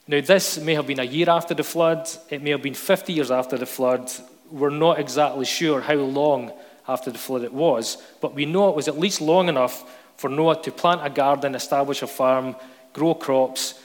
Now, 0.07 0.21
this 0.21 0.57
may 0.59 0.73
have 0.75 0.87
been 0.87 0.99
a 0.99 1.03
year 1.03 1.29
after 1.29 1.53
the 1.53 1.63
flood, 1.63 2.07
it 2.29 2.41
may 2.41 2.51
have 2.51 2.61
been 2.61 2.73
50 2.73 3.11
years 3.11 3.29
after 3.29 3.57
the 3.57 3.65
flood. 3.65 4.09
We're 4.49 4.69
not 4.69 4.99
exactly 4.99 5.43
sure 5.43 5.81
how 5.81 5.95
long 5.95 6.53
after 6.87 7.11
the 7.11 7.17
flood 7.17 7.43
it 7.43 7.53
was, 7.53 7.97
but 8.21 8.33
we 8.33 8.45
know 8.45 8.69
it 8.69 8.75
was 8.75 8.87
at 8.87 8.97
least 8.97 9.19
long 9.19 9.49
enough 9.49 9.83
for 10.15 10.29
Noah 10.29 10.61
to 10.63 10.71
plant 10.71 11.05
a 11.05 11.09
garden, 11.09 11.55
establish 11.55 12.01
a 12.01 12.07
farm, 12.07 12.55
grow 12.93 13.13
crops, 13.13 13.79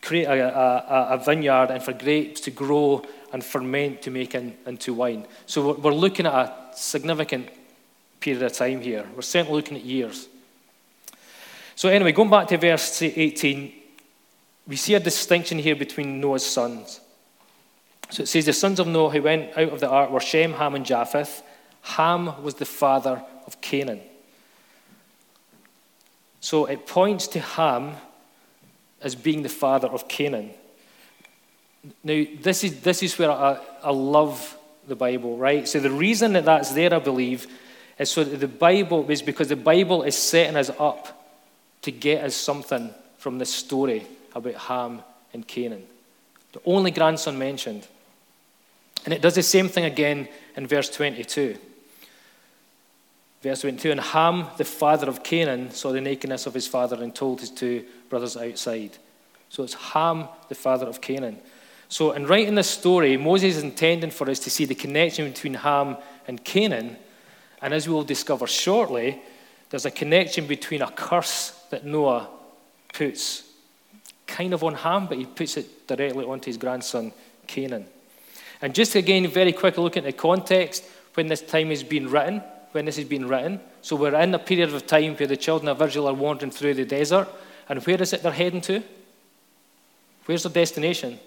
create 0.00 0.26
a, 0.26 0.58
a, 0.58 1.08
a 1.14 1.24
vineyard, 1.24 1.70
and 1.72 1.82
for 1.82 1.92
grapes 1.92 2.40
to 2.42 2.52
grow 2.52 3.04
and 3.32 3.44
ferment 3.44 4.00
to 4.02 4.10
make 4.10 4.34
in, 4.36 4.56
into 4.64 4.94
wine. 4.94 5.26
So 5.46 5.72
we're 5.74 5.92
looking 5.92 6.26
at 6.26 6.34
a 6.34 6.54
significant 6.74 7.48
period 8.20 8.42
of 8.42 8.52
time 8.52 8.80
here. 8.80 9.06
We're 9.14 9.22
certainly 9.22 9.56
looking 9.56 9.76
at 9.76 9.84
years. 9.84 10.28
So, 11.74 11.88
anyway, 11.88 12.12
going 12.12 12.30
back 12.30 12.48
to 12.48 12.56
verse 12.56 13.02
18, 13.02 13.72
we 14.68 14.76
see 14.76 14.94
a 14.94 15.00
distinction 15.00 15.58
here 15.58 15.74
between 15.74 16.20
Noah's 16.20 16.44
sons. 16.44 17.00
So 18.10 18.22
it 18.22 18.26
says 18.26 18.44
the 18.44 18.52
sons 18.52 18.78
of 18.78 18.86
Noah 18.86 19.10
who 19.10 19.22
went 19.22 19.56
out 19.56 19.70
of 19.70 19.80
the 19.80 19.88
ark 19.88 20.10
were 20.10 20.20
Shem, 20.20 20.52
Ham, 20.52 20.74
and 20.74 20.84
Japheth. 20.84 21.42
Ham 21.82 22.42
was 22.42 22.54
the 22.54 22.66
father 22.66 23.22
of 23.46 23.60
Canaan. 23.62 24.00
So 26.40 26.66
it 26.66 26.86
points 26.86 27.26
to 27.28 27.40
Ham 27.40 27.96
as 29.00 29.14
being 29.14 29.42
the 29.42 29.48
father 29.48 29.88
of 29.88 30.06
Canaan. 30.06 30.50
Now, 32.04 32.24
this 32.40 32.62
is, 32.62 32.80
this 32.80 33.02
is 33.02 33.18
where 33.18 33.30
I, 33.30 33.58
I 33.82 33.90
love 33.90 34.56
the 34.86 34.96
Bible, 34.96 35.38
right? 35.38 35.66
So 35.66 35.80
the 35.80 35.90
reason 35.90 36.34
that 36.34 36.44
that's 36.44 36.72
there, 36.72 36.92
I 36.92 36.98
believe, 36.98 37.46
is 37.98 38.10
so 38.10 38.22
that 38.22 38.36
the 38.36 38.48
Bible 38.48 39.10
is 39.10 39.22
because 39.22 39.48
the 39.48 39.56
Bible 39.56 40.02
is 40.02 40.16
setting 40.16 40.56
us 40.56 40.70
up 40.78 41.32
to 41.82 41.90
get 41.90 42.22
us 42.22 42.34
something 42.34 42.92
from 43.16 43.38
this 43.38 43.52
story 43.52 44.06
about 44.38 44.54
Ham 44.54 45.02
and 45.32 45.46
Canaan. 45.46 45.84
The 46.52 46.60
only 46.64 46.90
grandson 46.90 47.38
mentioned. 47.38 47.86
And 49.04 49.14
it 49.14 49.22
does 49.22 49.34
the 49.34 49.42
same 49.42 49.68
thing 49.68 49.84
again 49.84 50.28
in 50.56 50.66
verse 50.66 50.90
22. 50.90 51.56
Verse 53.42 53.60
22 53.60 53.90
And 53.90 54.00
Ham, 54.00 54.46
the 54.56 54.64
father 54.64 55.08
of 55.08 55.22
Canaan, 55.22 55.70
saw 55.70 55.92
the 55.92 56.00
nakedness 56.00 56.46
of 56.46 56.54
his 56.54 56.66
father 56.66 57.02
and 57.02 57.14
told 57.14 57.40
his 57.40 57.50
two 57.50 57.84
brothers 58.08 58.36
outside. 58.36 58.96
So 59.50 59.62
it's 59.62 59.74
Ham, 59.74 60.28
the 60.48 60.54
father 60.54 60.86
of 60.86 61.00
Canaan. 61.00 61.38
So, 61.90 62.12
in 62.12 62.26
writing 62.26 62.54
this 62.54 62.68
story, 62.68 63.16
Moses 63.16 63.56
is 63.56 63.62
intending 63.62 64.10
for 64.10 64.28
us 64.28 64.38
to 64.40 64.50
see 64.50 64.66
the 64.66 64.74
connection 64.74 65.30
between 65.30 65.54
Ham 65.54 65.96
and 66.26 66.42
Canaan. 66.44 66.98
And 67.62 67.72
as 67.72 67.88
we 67.88 67.94
will 67.94 68.04
discover 68.04 68.46
shortly, 68.46 69.22
there's 69.70 69.86
a 69.86 69.90
connection 69.90 70.46
between 70.46 70.82
a 70.82 70.90
curse 70.90 71.50
that 71.70 71.86
Noah 71.86 72.28
puts 72.92 73.47
kind 74.28 74.54
of 74.54 74.62
on 74.62 74.74
Ham, 74.74 75.06
but 75.08 75.18
he 75.18 75.26
puts 75.26 75.56
it 75.56 75.88
directly 75.88 76.24
onto 76.24 76.46
his 76.46 76.56
grandson, 76.56 77.12
Canaan. 77.48 77.86
And 78.62 78.74
just 78.74 78.94
again, 78.94 79.26
very 79.26 79.52
quick 79.52 79.76
look 79.78 79.96
at 79.96 80.04
the 80.04 80.12
context 80.12 80.84
when 81.14 81.26
this 81.26 81.40
time 81.40 81.72
is 81.72 81.82
being 81.82 82.08
written, 82.08 82.42
when 82.72 82.84
this 82.84 82.98
is 82.98 83.06
being 83.06 83.26
written. 83.26 83.60
So 83.82 83.96
we're 83.96 84.14
in 84.20 84.34
a 84.34 84.38
period 84.38 84.72
of 84.72 84.86
time 84.86 85.16
where 85.16 85.26
the 85.26 85.36
children 85.36 85.68
of 85.68 85.82
Israel 85.82 86.08
are 86.08 86.14
wandering 86.14 86.52
through 86.52 86.74
the 86.74 86.84
desert. 86.84 87.28
And 87.68 87.84
where 87.84 88.00
is 88.00 88.12
it 88.12 88.22
they're 88.22 88.30
heading 88.30 88.60
to? 88.62 88.82
Where's 90.26 90.42
their 90.42 90.52
destination? 90.52 91.18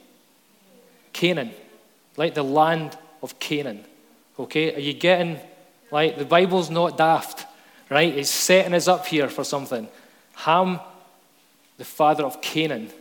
Canaan, 1.12 1.52
like 2.18 2.36
the 2.36 2.44
land 2.44 2.98
of 3.24 3.40
Canaan. 3.40 3.84
Okay, 4.40 4.76
are 4.76 4.80
you 4.80 4.94
getting, 4.94 5.40
like, 5.92 6.18
the 6.18 6.26
Bible's 6.26 6.70
not 6.70 6.98
daft, 6.98 7.46
right? 7.90 8.16
It's 8.16 8.30
setting 8.30 8.74
us 8.74 8.88
up 8.88 9.06
here 9.08 9.28
for 9.28 9.44
something. 9.44 9.88
Ham, 10.36 10.80
the 11.82 11.86
father 11.86 12.24
of 12.24 12.44
Canaan. 12.44 12.92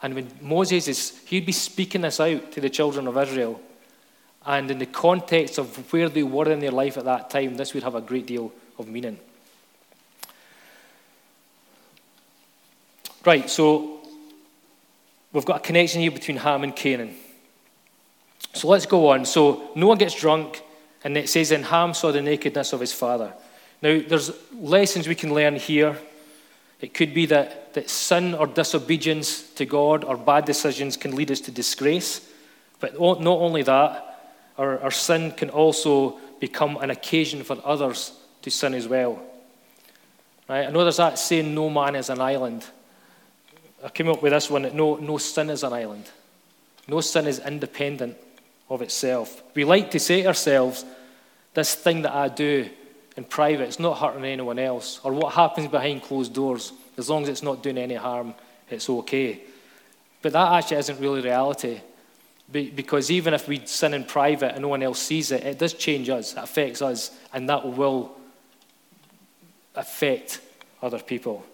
And 0.00 0.14
when 0.14 0.30
Moses 0.40 0.88
is, 0.88 1.20
he'd 1.26 1.44
be 1.44 1.52
speaking 1.52 2.00
this 2.00 2.18
out 2.18 2.50
to 2.52 2.58
the 2.58 2.70
children 2.70 3.06
of 3.06 3.18
Israel. 3.18 3.60
And 4.46 4.70
in 4.70 4.78
the 4.78 4.86
context 4.86 5.58
of 5.58 5.92
where 5.92 6.08
they 6.08 6.22
were 6.22 6.50
in 6.50 6.60
their 6.60 6.70
life 6.70 6.96
at 6.96 7.04
that 7.04 7.28
time, 7.28 7.58
this 7.58 7.74
would 7.74 7.82
have 7.82 7.94
a 7.94 8.00
great 8.00 8.24
deal 8.24 8.52
of 8.78 8.88
meaning. 8.88 9.18
Right, 13.22 13.50
so 13.50 14.00
we've 15.30 15.44
got 15.44 15.58
a 15.58 15.60
connection 15.60 16.00
here 16.00 16.10
between 16.10 16.38
Ham 16.38 16.64
and 16.64 16.74
Canaan. 16.74 17.14
So 18.54 18.68
let's 18.68 18.86
go 18.86 19.08
on. 19.08 19.26
So 19.26 19.72
Noah 19.74 19.98
gets 19.98 20.18
drunk, 20.18 20.62
and 21.04 21.18
it 21.18 21.28
says, 21.28 21.50
"And 21.50 21.66
Ham 21.66 21.92
saw 21.92 22.12
the 22.12 22.22
nakedness 22.22 22.72
of 22.72 22.80
his 22.80 22.94
father." 22.94 23.34
Now, 23.82 24.00
there's 24.08 24.30
lessons 24.54 25.06
we 25.06 25.14
can 25.14 25.34
learn 25.34 25.56
here. 25.56 26.00
It 26.80 26.94
could 26.94 27.12
be 27.12 27.26
that, 27.26 27.59
that 27.74 27.88
sin 27.88 28.34
or 28.34 28.46
disobedience 28.46 29.42
to 29.54 29.64
God 29.64 30.04
or 30.04 30.16
bad 30.16 30.44
decisions 30.44 30.96
can 30.96 31.14
lead 31.14 31.30
us 31.30 31.40
to 31.42 31.50
disgrace. 31.50 32.28
But 32.80 32.98
not 32.98 33.26
only 33.26 33.62
that, 33.62 34.34
our, 34.58 34.78
our 34.80 34.90
sin 34.90 35.32
can 35.32 35.50
also 35.50 36.18
become 36.40 36.76
an 36.78 36.90
occasion 36.90 37.44
for 37.44 37.58
others 37.64 38.12
to 38.42 38.50
sin 38.50 38.74
as 38.74 38.88
well. 38.88 39.22
Right? 40.48 40.66
I 40.66 40.70
know 40.70 40.82
there's 40.82 40.96
that 40.96 41.18
saying, 41.18 41.54
no 41.54 41.70
man 41.70 41.94
is 41.94 42.10
an 42.10 42.20
island. 42.20 42.64
I 43.84 43.88
came 43.88 44.08
up 44.08 44.22
with 44.22 44.32
this 44.32 44.50
one 44.50 44.62
that 44.62 44.74
no, 44.74 44.96
no 44.96 45.18
sin 45.18 45.50
is 45.50 45.62
an 45.62 45.72
island. 45.72 46.10
No 46.88 47.00
sin 47.00 47.26
is 47.26 47.38
independent 47.38 48.16
of 48.68 48.82
itself. 48.82 49.42
We 49.54 49.64
like 49.64 49.90
to 49.92 50.00
say 50.00 50.22
to 50.22 50.28
ourselves, 50.28 50.84
this 51.54 51.74
thing 51.74 52.02
that 52.02 52.14
I 52.14 52.28
do 52.28 52.68
in 53.16 53.24
private, 53.24 53.64
it's 53.64 53.78
not 53.78 53.98
hurting 53.98 54.24
anyone 54.24 54.58
else. 54.58 55.00
Or 55.04 55.12
what 55.12 55.34
happens 55.34 55.68
behind 55.68 56.02
closed 56.02 56.32
doors, 56.32 56.72
as 57.00 57.10
long 57.10 57.24
as 57.24 57.28
it's 57.28 57.42
not 57.42 57.62
doing 57.62 57.78
any 57.78 57.96
harm, 57.96 58.34
it's 58.68 58.88
okay. 58.88 59.40
But 60.22 60.32
that 60.32 60.52
actually 60.52 60.76
isn't 60.76 61.00
really 61.00 61.22
reality. 61.22 61.80
Because 62.52 63.10
even 63.10 63.32
if 63.34 63.48
we 63.48 63.64
sin 63.64 63.94
in 63.94 64.04
private 64.04 64.52
and 64.52 64.62
no 64.62 64.68
one 64.68 64.82
else 64.82 65.00
sees 65.00 65.30
it, 65.32 65.44
it 65.44 65.58
does 65.58 65.74
change 65.74 66.08
us, 66.08 66.32
it 66.32 66.38
affects 66.38 66.82
us, 66.82 67.10
and 67.32 67.48
that 67.48 67.66
will 67.66 68.12
affect 69.74 70.40
other 70.82 70.98
people. 70.98 71.44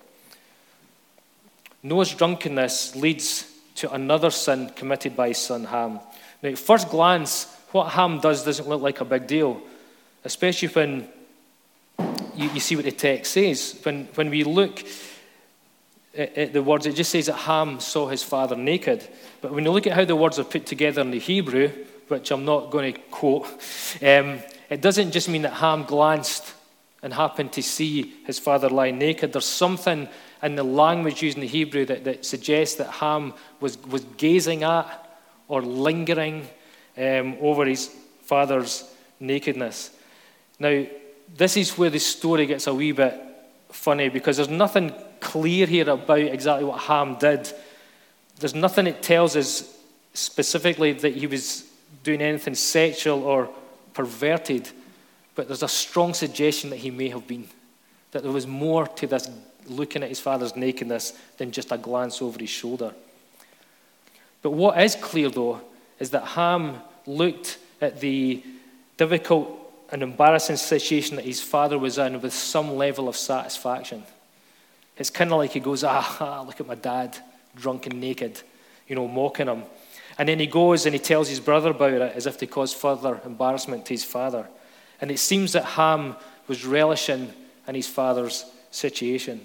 Noah's 1.82 2.14
drunkenness 2.14 2.96
leads 2.96 3.52
to 3.76 3.92
another 3.92 4.30
sin 4.30 4.70
committed 4.70 5.14
by 5.14 5.28
his 5.28 5.38
son 5.38 5.64
Ham. 5.64 6.00
Now, 6.42 6.48
at 6.48 6.58
first 6.58 6.88
glance, 6.88 7.44
what 7.72 7.92
Ham 7.92 8.20
does 8.20 8.44
doesn't 8.44 8.68
look 8.68 8.80
like 8.80 9.00
a 9.00 9.04
big 9.04 9.26
deal, 9.26 9.60
especially 10.24 10.68
when 10.68 11.08
you, 12.34 12.50
you 12.50 12.60
see 12.60 12.74
what 12.74 12.86
the 12.86 12.92
text 12.92 13.32
says. 13.32 13.78
When, 13.82 14.06
when 14.14 14.30
we 14.30 14.44
look 14.44 14.82
at 16.16 16.52
the 16.52 16.62
words, 16.62 16.86
it 16.86 16.94
just 16.94 17.10
says 17.10 17.26
that 17.26 17.34
Ham 17.34 17.80
saw 17.80 18.08
his 18.08 18.22
father 18.22 18.56
naked. 18.56 19.06
But 19.40 19.52
when 19.52 19.64
you 19.64 19.70
look 19.70 19.86
at 19.86 19.92
how 19.92 20.04
the 20.04 20.16
words 20.16 20.38
are 20.38 20.44
put 20.44 20.66
together 20.66 21.00
in 21.00 21.10
the 21.10 21.18
Hebrew, 21.18 21.70
which 22.08 22.30
I'm 22.30 22.44
not 22.44 22.70
going 22.70 22.94
to 22.94 23.00
quote, 23.10 23.46
um, 24.02 24.40
it 24.70 24.80
doesn't 24.80 25.12
just 25.12 25.28
mean 25.28 25.42
that 25.42 25.54
Ham 25.54 25.84
glanced 25.84 26.54
and 27.02 27.12
happened 27.12 27.52
to 27.52 27.62
see 27.62 28.14
his 28.24 28.38
father 28.38 28.68
lying 28.68 28.98
naked. 28.98 29.32
There's 29.32 29.44
something 29.44 30.08
in 30.42 30.54
the 30.54 30.64
language 30.64 31.22
used 31.22 31.36
in 31.36 31.42
the 31.42 31.46
Hebrew 31.46 31.84
that, 31.86 32.04
that 32.04 32.24
suggests 32.24 32.76
that 32.76 32.90
Ham 32.90 33.34
was, 33.60 33.78
was 33.84 34.04
gazing 34.16 34.62
at 34.62 35.18
or 35.48 35.62
lingering 35.62 36.48
um, 36.96 37.36
over 37.40 37.64
his 37.64 37.94
father's 38.22 38.84
nakedness. 39.20 39.90
Now, 40.58 40.86
this 41.36 41.56
is 41.56 41.76
where 41.76 41.90
the 41.90 41.98
story 41.98 42.46
gets 42.46 42.66
a 42.66 42.74
wee 42.74 42.92
bit 42.92 43.20
funny 43.70 44.08
because 44.08 44.36
there's 44.36 44.48
nothing 44.48 44.92
clear 45.26 45.66
here 45.66 45.90
about 45.90 46.20
exactly 46.20 46.64
what 46.64 46.80
Ham 46.82 47.16
did. 47.16 47.52
There's 48.38 48.54
nothing 48.54 48.84
that 48.84 49.02
tells 49.02 49.34
us 49.34 49.76
specifically 50.14 50.92
that 50.92 51.16
he 51.16 51.26
was 51.26 51.64
doing 52.04 52.22
anything 52.22 52.54
sexual 52.54 53.24
or 53.24 53.50
perverted, 53.92 54.70
but 55.34 55.48
there's 55.48 55.64
a 55.64 55.68
strong 55.68 56.14
suggestion 56.14 56.70
that 56.70 56.76
he 56.76 56.92
may 56.92 57.08
have 57.08 57.26
been. 57.26 57.48
That 58.12 58.22
there 58.22 58.30
was 58.30 58.46
more 58.46 58.86
to 58.86 59.06
this 59.08 59.28
looking 59.66 60.04
at 60.04 60.08
his 60.08 60.20
father's 60.20 60.54
nakedness 60.54 61.12
than 61.38 61.50
just 61.50 61.72
a 61.72 61.76
glance 61.76 62.22
over 62.22 62.38
his 62.38 62.50
shoulder. 62.50 62.94
But 64.42 64.52
what 64.52 64.80
is 64.80 64.94
clear, 64.94 65.28
though, 65.28 65.60
is 65.98 66.10
that 66.10 66.24
Ham 66.24 66.76
looked 67.04 67.58
at 67.80 67.98
the 67.98 68.44
difficult 68.96 69.50
and 69.90 70.04
embarrassing 70.04 70.56
situation 70.56 71.16
that 71.16 71.24
his 71.24 71.42
father 71.42 71.78
was 71.78 71.98
in 71.98 72.20
with 72.20 72.32
some 72.32 72.76
level 72.76 73.08
of 73.08 73.16
satisfaction. 73.16 74.04
It's 74.96 75.10
kind 75.10 75.32
of 75.32 75.38
like 75.38 75.52
he 75.52 75.60
goes, 75.60 75.84
ah, 75.86 76.44
look 76.46 76.60
at 76.60 76.66
my 76.66 76.74
dad, 76.74 77.16
drunk 77.54 77.86
and 77.86 78.00
naked, 78.00 78.40
you 78.88 78.96
know, 78.96 79.08
mocking 79.08 79.48
him. 79.48 79.64
And 80.18 80.28
then 80.28 80.38
he 80.38 80.46
goes 80.46 80.86
and 80.86 80.94
he 80.94 80.98
tells 80.98 81.28
his 81.28 81.40
brother 81.40 81.70
about 81.70 81.92
it 81.92 82.00
as 82.00 82.26
if 82.26 82.38
to 82.38 82.46
cause 82.46 82.72
further 82.72 83.20
embarrassment 83.24 83.84
to 83.86 83.94
his 83.94 84.04
father. 84.04 84.48
And 85.00 85.10
it 85.10 85.18
seems 85.18 85.52
that 85.52 85.64
Ham 85.64 86.16
was 86.48 86.64
relishing 86.64 87.32
in 87.68 87.74
his 87.74 87.86
father's 87.86 88.46
situation. 88.70 89.40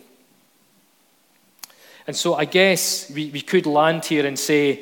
And 2.07 2.15
so 2.15 2.35
I 2.35 2.45
guess 2.45 3.11
we, 3.11 3.29
we 3.29 3.41
could 3.41 3.65
land 3.65 4.05
here 4.05 4.25
and 4.25 4.39
say, 4.39 4.81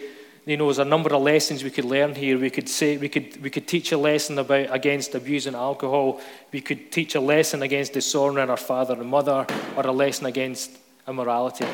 you 0.49 0.57
know, 0.57 0.65
there's 0.65 0.79
a 0.79 0.85
number 0.85 1.13
of 1.13 1.21
lessons 1.21 1.63
we 1.63 1.69
could 1.69 1.85
learn 1.85 2.15
here. 2.15 2.39
We 2.39 2.49
could 2.49 2.67
say 2.67 2.97
we 2.97 3.07
could 3.07 3.39
we 3.39 3.51
could 3.51 3.67
teach 3.67 3.91
a 3.91 3.97
lesson 3.99 4.39
about 4.39 4.73
against 4.73 5.13
abusing 5.13 5.53
alcohol. 5.53 6.19
We 6.51 6.59
could 6.59 6.91
teach 6.91 7.13
a 7.13 7.19
lesson 7.19 7.61
against 7.61 7.93
dishonoring 7.93 8.49
our 8.49 8.57
father 8.57 8.95
and 8.95 9.07
mother, 9.07 9.45
or 9.77 9.85
a 9.85 9.91
lesson 9.91 10.25
against 10.25 10.71
immorality. 11.07 11.67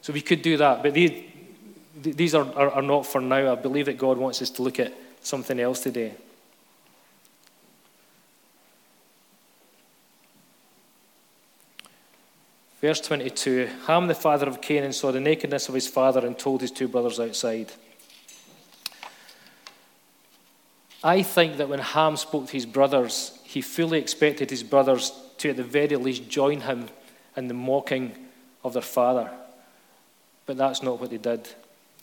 So 0.00 0.14
we 0.14 0.22
could 0.22 0.40
do 0.40 0.56
that, 0.56 0.82
but 0.82 0.94
these 0.94 1.24
these 2.00 2.34
are, 2.34 2.50
are, 2.54 2.70
are 2.70 2.82
not 2.82 3.04
for 3.04 3.20
now. 3.20 3.52
I 3.52 3.54
believe 3.54 3.84
that 3.84 3.98
God 3.98 4.16
wants 4.16 4.40
us 4.40 4.48
to 4.50 4.62
look 4.62 4.80
at 4.80 4.94
something 5.20 5.60
else 5.60 5.80
today. 5.80 6.14
Verse 12.80 13.02
22 13.02 13.68
Ham, 13.88 14.06
the 14.06 14.14
father 14.14 14.46
of 14.46 14.62
Canaan, 14.62 14.94
saw 14.94 15.12
the 15.12 15.20
nakedness 15.20 15.68
of 15.68 15.74
his 15.74 15.86
father 15.86 16.26
and 16.26 16.38
told 16.38 16.62
his 16.62 16.70
two 16.70 16.88
brothers 16.88 17.20
outside. 17.20 17.72
I 21.06 21.22
think 21.22 21.58
that 21.58 21.68
when 21.68 21.78
Ham 21.78 22.16
spoke 22.16 22.46
to 22.46 22.52
his 22.52 22.66
brothers, 22.66 23.38
he 23.44 23.60
fully 23.60 24.00
expected 24.00 24.50
his 24.50 24.64
brothers 24.64 25.12
to, 25.38 25.50
at 25.50 25.56
the 25.56 25.62
very 25.62 25.94
least, 25.94 26.28
join 26.28 26.62
him 26.62 26.88
in 27.36 27.46
the 27.46 27.54
mocking 27.54 28.10
of 28.64 28.72
their 28.72 28.82
father. 28.82 29.30
But 30.46 30.56
that's 30.56 30.82
not 30.82 30.98
what 30.98 31.10
they 31.10 31.18
did. 31.18 31.48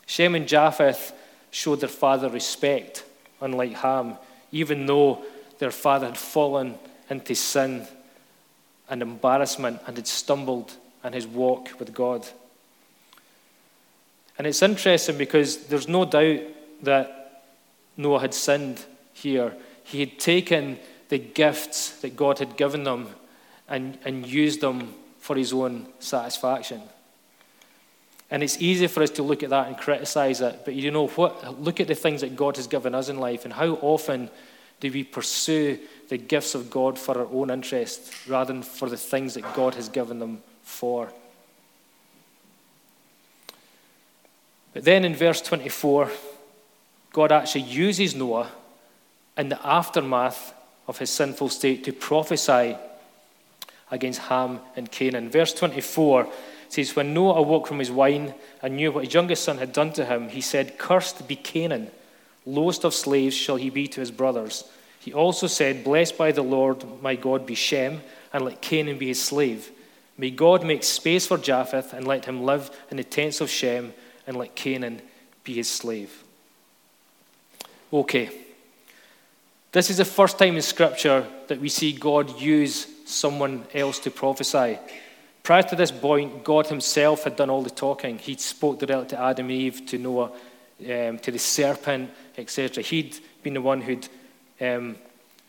Shem 0.05 0.35
and 0.35 0.47
Japheth 0.47 1.11
showed 1.51 1.81
their 1.81 1.89
father 1.89 2.29
respect, 2.29 3.03
unlike 3.41 3.73
Ham, 3.73 4.15
even 4.53 4.85
though 4.85 5.21
their 5.59 5.71
father 5.71 6.05
had 6.05 6.17
fallen 6.17 6.79
into 7.09 7.35
sin 7.35 7.85
and 8.89 9.01
embarrassment 9.01 9.81
and 9.85 9.97
had 9.97 10.07
stumbled 10.07 10.77
in 11.03 11.11
his 11.11 11.27
walk 11.27 11.77
with 11.77 11.93
God. 11.93 12.25
And 14.37 14.47
it's 14.47 14.61
interesting 14.61 15.17
because 15.17 15.65
there's 15.65 15.89
no 15.89 16.05
doubt 16.05 16.39
that 16.83 17.43
Noah 17.97 18.21
had 18.21 18.33
sinned 18.33 18.85
here. 19.13 19.55
He 19.83 19.99
had 19.99 20.19
taken 20.19 20.79
the 21.09 21.19
gifts 21.19 21.99
that 22.01 22.15
God 22.15 22.39
had 22.39 22.57
given 22.57 22.83
them 22.83 23.09
and, 23.67 23.97
and 24.05 24.25
used 24.25 24.61
them 24.61 24.93
for 25.19 25.35
his 25.35 25.53
own 25.53 25.87
satisfaction. 25.99 26.81
And 28.29 28.41
it's 28.41 28.59
easy 28.61 28.87
for 28.87 29.03
us 29.03 29.11
to 29.11 29.23
look 29.23 29.43
at 29.43 29.51
that 29.51 29.67
and 29.67 29.77
criticize 29.77 30.41
it, 30.41 30.61
but 30.65 30.73
you 30.73 30.89
know 30.89 31.07
what? 31.07 31.61
Look 31.61 31.79
at 31.79 31.87
the 31.87 31.95
things 31.95 32.21
that 32.21 32.35
God 32.35 32.55
has 32.57 32.67
given 32.67 32.95
us 32.95 33.09
in 33.09 33.19
life 33.19 33.45
and 33.45 33.53
how 33.53 33.73
often 33.81 34.29
do 34.79 34.91
we 34.91 35.03
pursue 35.03 35.79
the 36.09 36.17
gifts 36.17 36.55
of 36.55 36.69
God 36.69 36.97
for 36.97 37.17
our 37.17 37.27
own 37.27 37.49
interest 37.49 38.11
rather 38.27 38.51
than 38.51 38.63
for 38.63 38.89
the 38.89 38.97
things 38.97 39.35
that 39.35 39.53
God 39.53 39.75
has 39.75 39.87
given 39.87 40.19
them 40.19 40.41
for. 40.63 41.13
But 44.73 44.83
then 44.83 45.05
in 45.05 45.15
verse 45.15 45.41
24, 45.41 46.09
God 47.11 47.31
actually 47.31 47.61
uses 47.61 48.15
Noah 48.15 48.51
in 49.37 49.49
the 49.49 49.67
aftermath 49.67 50.53
of 50.87 50.99
his 50.99 51.09
sinful 51.09 51.49
state 51.49 51.83
to 51.85 51.93
prophesy 51.93 52.77
against 53.91 54.21
Ham 54.21 54.59
and 54.75 54.91
Canaan. 54.91 55.29
Verse 55.29 55.53
24 55.53 56.27
says, 56.69 56.95
When 56.95 57.13
Noah 57.13 57.35
awoke 57.35 57.67
from 57.67 57.79
his 57.79 57.91
wine 57.91 58.33
and 58.61 58.75
knew 58.75 58.91
what 58.91 59.05
his 59.05 59.13
youngest 59.13 59.43
son 59.43 59.57
had 59.57 59.71
done 59.71 59.93
to 59.93 60.05
him, 60.05 60.29
he 60.29 60.41
said, 60.41 60.77
Cursed 60.77 61.27
be 61.27 61.35
Canaan, 61.35 61.89
lowest 62.45 62.83
of 62.83 62.93
slaves 62.93 63.35
shall 63.35 63.55
he 63.55 63.69
be 63.69 63.87
to 63.87 63.99
his 63.99 64.11
brothers. 64.11 64.65
He 64.99 65.13
also 65.13 65.47
said, 65.47 65.83
Blessed 65.83 66.17
by 66.17 66.31
the 66.31 66.43
Lord 66.43 66.83
my 67.01 67.15
God 67.15 67.45
be 67.45 67.55
Shem, 67.55 68.01
and 68.31 68.45
let 68.45 68.61
Canaan 68.61 68.97
be 68.97 69.07
his 69.07 69.21
slave. 69.21 69.69
May 70.17 70.31
God 70.31 70.65
make 70.65 70.83
space 70.83 71.27
for 71.27 71.37
Japheth, 71.37 71.93
and 71.93 72.07
let 72.07 72.25
him 72.25 72.43
live 72.43 72.69
in 72.89 72.97
the 72.97 73.03
tents 73.03 73.41
of 73.41 73.49
Shem, 73.49 73.93
and 74.25 74.37
let 74.37 74.55
Canaan 74.55 75.01
be 75.43 75.53
his 75.53 75.69
slave. 75.69 76.23
Okay. 77.91 78.29
This 79.73 79.89
is 79.89 79.97
the 79.97 80.05
first 80.05 80.37
time 80.37 80.55
in 80.55 80.61
Scripture 80.61 81.25
that 81.47 81.59
we 81.59 81.67
see 81.67 81.93
God 81.93 82.39
use 82.39 82.85
someone 83.05 83.65
else 83.73 83.97
to 84.01 84.11
prophesy. 84.11 84.77
Prior 85.41 85.63
to 85.63 85.75
this 85.75 85.89
point, 85.89 86.43
God 86.43 86.67
Himself 86.67 87.23
had 87.23 87.35
done 87.35 87.49
all 87.49 87.63
the 87.63 87.71
talking. 87.71 88.19
He 88.19 88.35
spoke 88.35 88.77
directly 88.77 89.07
to 89.07 89.19
Adam 89.19 89.47
and 89.47 89.51
Eve, 89.51 89.83
to 89.87 89.97
Noah, 89.97 90.31
um, 90.79 91.17
to 91.17 91.31
the 91.31 91.39
serpent, 91.39 92.11
etc. 92.37 92.83
He'd 92.83 93.17
been 93.41 93.55
the 93.55 93.61
one 93.61 93.81
who'd 93.81 94.07
um, 94.61 94.95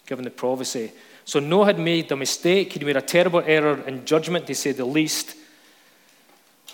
given 0.06 0.24
the 0.24 0.30
prophecy. 0.30 0.92
So 1.26 1.38
Noah 1.38 1.66
had 1.66 1.78
made 1.78 2.08
the 2.08 2.16
mistake. 2.16 2.72
He'd 2.72 2.86
made 2.86 2.96
a 2.96 3.02
terrible 3.02 3.42
error 3.44 3.78
in 3.86 4.06
judgment, 4.06 4.46
to 4.46 4.54
say 4.54 4.72
the 4.72 4.86
least. 4.86 5.36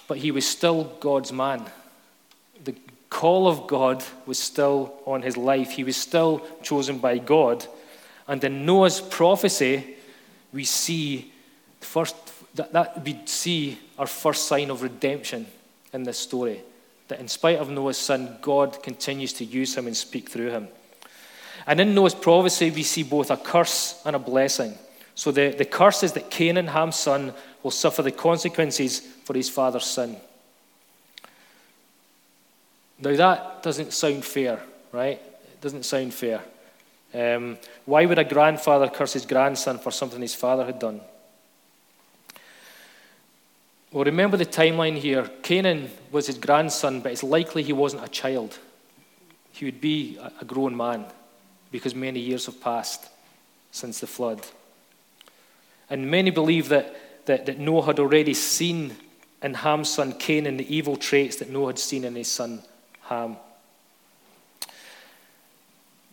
But 0.07 0.19
he 0.19 0.31
was 0.31 0.47
still 0.47 0.85
God's 1.01 1.33
man. 1.33 1.65
The 2.63 2.77
call 3.11 3.49
of 3.49 3.67
God 3.67 4.03
was 4.25 4.39
still 4.39 4.95
on 5.05 5.23
his 5.23 5.37
life. 5.37 5.73
He 5.73 5.85
was 5.85 5.97
still 5.97 6.47
chosen 6.63 6.99
by 6.99 7.19
God. 7.19 7.67
And 8.27 8.43
in 8.43 8.65
Noah's 8.65 9.01
prophecy, 9.01 9.97
we 10.53 10.65
see 10.65 11.33
first 11.81 12.17
that, 12.55 12.73
that 12.73 13.05
we 13.05 13.21
see 13.27 13.79
our 13.99 14.07
first 14.07 14.47
sign 14.47 14.71
of 14.71 14.83
redemption 14.83 15.47
in 15.93 16.05
this 16.05 16.19
story. 16.19 16.61
That 17.09 17.21
in 17.21 17.29
spite 17.29 17.59
of 17.59 17.71
Noah's 17.71 17.99
sin, 17.99 18.37
God 18.41 18.83
continues 18.83 19.33
to 19.35 19.45
use 19.45 19.77
him 19.77 19.87
and 19.87 19.97
speak 19.97 20.29
through 20.29 20.51
him. 20.51 20.69
And 21.67 21.81
in 21.81 21.95
Noah's 21.95 22.15
prophecy, 22.15 22.71
we 22.71 22.83
see 22.83 23.03
both 23.03 23.31
a 23.31 23.37
curse 23.37 24.01
and 24.05 24.17
a 24.17 24.19
blessing. 24.19 24.75
So 25.15 25.31
the, 25.31 25.51
the 25.51 25.65
curse 25.65 26.03
is 26.03 26.13
that 26.13 26.31
Canaan, 26.31 26.69
Ham's 26.69 26.97
son, 26.97 27.35
will 27.63 27.71
suffer 27.71 28.03
the 28.03 28.13
consequences 28.13 29.01
for 29.01 29.35
his 29.35 29.51
father's 29.51 29.85
sin. 29.85 30.17
Now, 33.01 33.17
that 33.17 33.63
doesn't 33.63 33.93
sound 33.93 34.25
fair, 34.25 34.61
right? 34.93 35.21
It 35.53 35.61
doesn't 35.61 35.85
sound 35.85 36.13
fair. 36.13 36.43
Um, 37.15 37.59
why 37.87 38.05
would 38.05 38.19
a 38.19 38.25
grandfather 38.25 38.89
curse 38.89 39.15
his 39.15 39.27
grandson 39.27 39.79
for 39.79 39.91
something 39.91 40.21
his 40.21 40.35
father 40.35 40.65
had 40.65 40.79
done? 40.79 41.01
Well, 43.91 44.05
remember 44.05 44.37
the 44.37 44.47
timeline 44.47 44.97
here. 44.97 45.29
Canaan 45.43 45.91
was 46.13 46.27
his 46.27 46.39
grandson, 46.39 47.01
but 47.01 47.11
it's 47.11 47.25
likely 47.25 47.63
he 47.63 47.73
wasn't 47.73 48.05
a 48.05 48.09
child. 48.09 48.59
He 49.53 49.65
would 49.65 49.81
be 49.81 50.19
a 50.41 50.45
grown 50.45 50.77
man 50.77 51.07
because 51.73 51.95
many 51.95 52.21
years 52.21 52.47
have 52.47 52.61
passed 52.61 53.09
since 53.73 53.99
the 53.99 54.07
flood. 54.07 54.47
And 55.89 56.09
many 56.09 56.31
believe 56.31 56.69
that, 56.69 57.27
that, 57.27 57.47
that 57.47 57.59
Noah 57.59 57.87
had 57.87 57.99
already 57.99 58.35
seen 58.35 58.95
in 59.43 59.55
Ham's 59.55 59.89
son 59.89 60.13
Canaan 60.13 60.59
the 60.59 60.75
evil 60.75 60.97
traits 60.97 61.37
that 61.37 61.51
Noah 61.51 61.69
had 61.69 61.79
seen 61.79 62.05
in 62.05 62.15
his 62.15 62.31
son 62.31 62.63
Ham. 63.11 63.37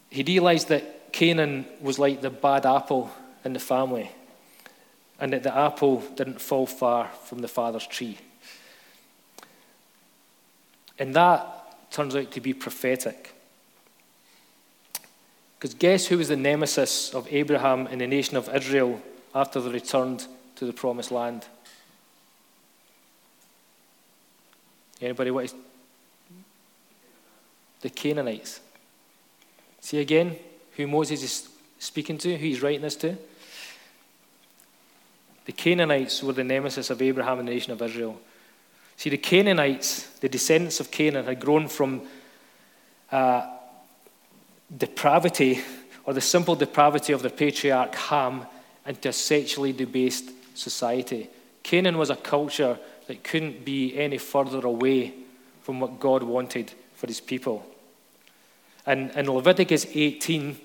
He 0.10 0.24
realized 0.24 0.70
that 0.70 1.14
Canaan 1.14 1.66
was 1.80 2.00
like 2.00 2.22
the 2.22 2.32
bad 2.32 2.66
apple 2.66 3.12
in 3.46 3.54
the 3.54 3.60
family 3.60 4.12
and 5.20 5.32
that 5.32 5.44
the 5.44 5.56
apple 5.56 6.02
didn't 6.16 6.42
fall 6.42 6.66
far 6.66 7.10
from 7.26 7.40
the 7.40 7.48
father's 7.48 7.86
tree. 7.86 8.18
And 10.98 11.16
that 11.16 11.92
turns 11.92 12.16
out 12.16 12.32
to 12.32 12.42
be 12.42 12.54
prophetic. 12.54 13.34
Because 15.58 15.76
guess 15.76 16.08
who 16.08 16.18
was 16.18 16.30
the 16.30 16.36
nemesis 16.36 17.14
of 17.14 17.28
Abraham 17.32 17.88
and 17.88 18.02
the 18.02 18.08
nation 18.08 18.38
of 18.38 18.54
Israel 18.54 19.02
after 19.36 19.62
they 19.62 19.70
returned 19.70 20.26
to 20.56 20.66
the 20.66 20.74
promised 20.74 21.12
land? 21.12 21.46
Anybody 25.00 25.30
what 25.30 25.46
is 25.46 25.54
the 27.82 27.90
Canaanites? 27.90 28.60
See 29.82 30.00
again 30.00 30.36
who 30.76 30.88
Moses 30.88 31.24
is 31.24 31.50
speaking 31.80 32.18
to, 32.20 32.38
who 32.38 32.46
he's 32.46 32.62
writing 32.62 32.82
this 32.82 32.96
to? 32.98 33.18
The 35.46 35.52
Canaanites 35.54 36.22
were 36.22 36.34
the 36.34 36.44
nemesis 36.44 36.90
of 36.90 37.02
Abraham 37.02 37.40
and 37.40 37.48
the 37.48 37.54
nation 37.54 37.72
of 37.72 37.82
Israel. 37.82 38.20
See, 38.98 39.10
the 39.10 39.18
Canaanites, 39.18 40.08
the 40.20 40.28
descendants 40.28 40.80
of 40.80 40.92
Canaan, 40.92 41.26
had 41.26 41.40
grown 41.40 41.68
from 41.68 42.02
uh, 43.12 43.48
depravity 44.76 45.62
or 46.04 46.14
the 46.14 46.22
simple 46.22 46.56
depravity 46.56 47.14
of 47.14 47.22
their 47.22 47.32
patriarch 47.32 47.96
Ham 47.96 48.46
into 48.86 49.10
a 49.10 49.14
sexually 49.14 49.72
debased 49.72 50.32
society. 50.54 51.30
Canaan 51.64 51.98
was 51.98 52.10
a 52.10 52.16
culture 52.16 52.78
that 53.08 53.24
couldn't 53.24 53.64
be 53.64 53.98
any 53.98 54.18
further 54.18 54.66
away 54.66 55.14
from 55.62 55.80
what 55.80 56.00
God 56.00 56.24
wanted 56.24 56.74
for 56.98 57.08
his 57.08 57.22
people. 57.22 57.66
And 58.86 59.12
in 59.12 59.32
Leviticus 59.32 59.86
18, 59.94 60.58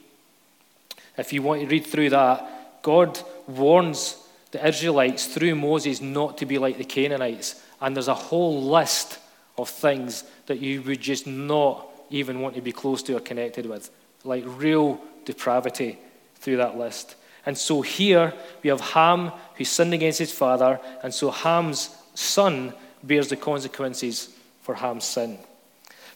if 1.19 1.33
you 1.33 1.43
want 1.43 1.61
to 1.61 1.67
read 1.67 1.87
through 1.87 2.11
that, 2.11 2.83
God 2.83 3.19
warns 3.47 4.17
the 4.51 4.67
Israelites 4.67 5.27
through 5.27 5.55
Moses 5.55 6.01
not 6.01 6.39
to 6.39 6.47
be 6.47 6.59
like 6.59 6.79
the 6.79 6.85
Canaanites. 6.85 7.63
And 7.81 7.95
there's 7.95 8.09
a 8.09 8.15
whole 8.15 8.63
list 8.63 9.19
of 9.59 9.69
things 9.69 10.25
that 10.47 10.59
you 10.59 10.83
would 10.83 11.01
just 11.01 11.27
not 11.27 11.87
even 12.11 12.41
want 12.41 12.55
to 12.55 12.61
be 12.61 12.73
close 12.73 13.03
to 13.05 13.17
or 13.17 13.21
connected 13.21 13.67
with. 13.67 13.91
Like 14.25 14.45
real 14.47 15.01
depravity 15.25 15.99
through 16.37 16.57
that 16.59 16.79
list. 16.79 17.17
And 17.45 17.59
so 17.59 17.83
here 17.83 18.33
we 18.63 18.71
have 18.71 18.81
Ham 18.81 19.33
who 19.57 19.65
sinned 19.65 19.95
against 19.95 20.19
his 20.19 20.33
father, 20.33 20.81
and 21.03 21.13
so 21.13 21.31
Ham's 21.31 21.91
son 22.15 22.73
bears 23.03 23.29
the 23.29 23.37
consequences 23.37 24.29
for 24.63 24.75
Ham's 24.77 25.05
sin. 25.05 25.39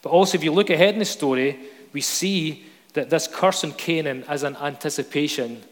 But 0.06 0.12
also, 0.12 0.38
if 0.38 0.44
you 0.44 0.52
look 0.52 0.70
ahead 0.70 0.94
in 0.94 1.00
the 1.00 1.04
story, 1.04 1.58
we 1.92 2.00
see 2.00 2.64
that 2.92 3.10
this 3.10 3.26
curse 3.26 3.64
on 3.64 3.72
Canaan 3.72 4.22
is 4.30 4.44
an 4.44 4.54
anticipation 4.54 5.64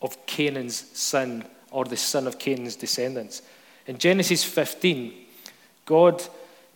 of 0.00 0.24
Canaan's 0.24 0.86
sin 0.98 1.44
or 1.70 1.84
the 1.84 1.94
sin 1.94 2.26
of 2.26 2.38
Canaan's 2.38 2.76
descendants. 2.76 3.42
In 3.86 3.98
Genesis 3.98 4.42
15, 4.42 5.12
God 5.84 6.22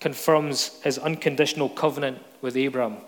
confirms 0.01 0.83
his 0.83 0.99
unconditional 0.99 1.71
covenant 1.71 2.19
with 2.43 2.57
Abram. 2.57 2.99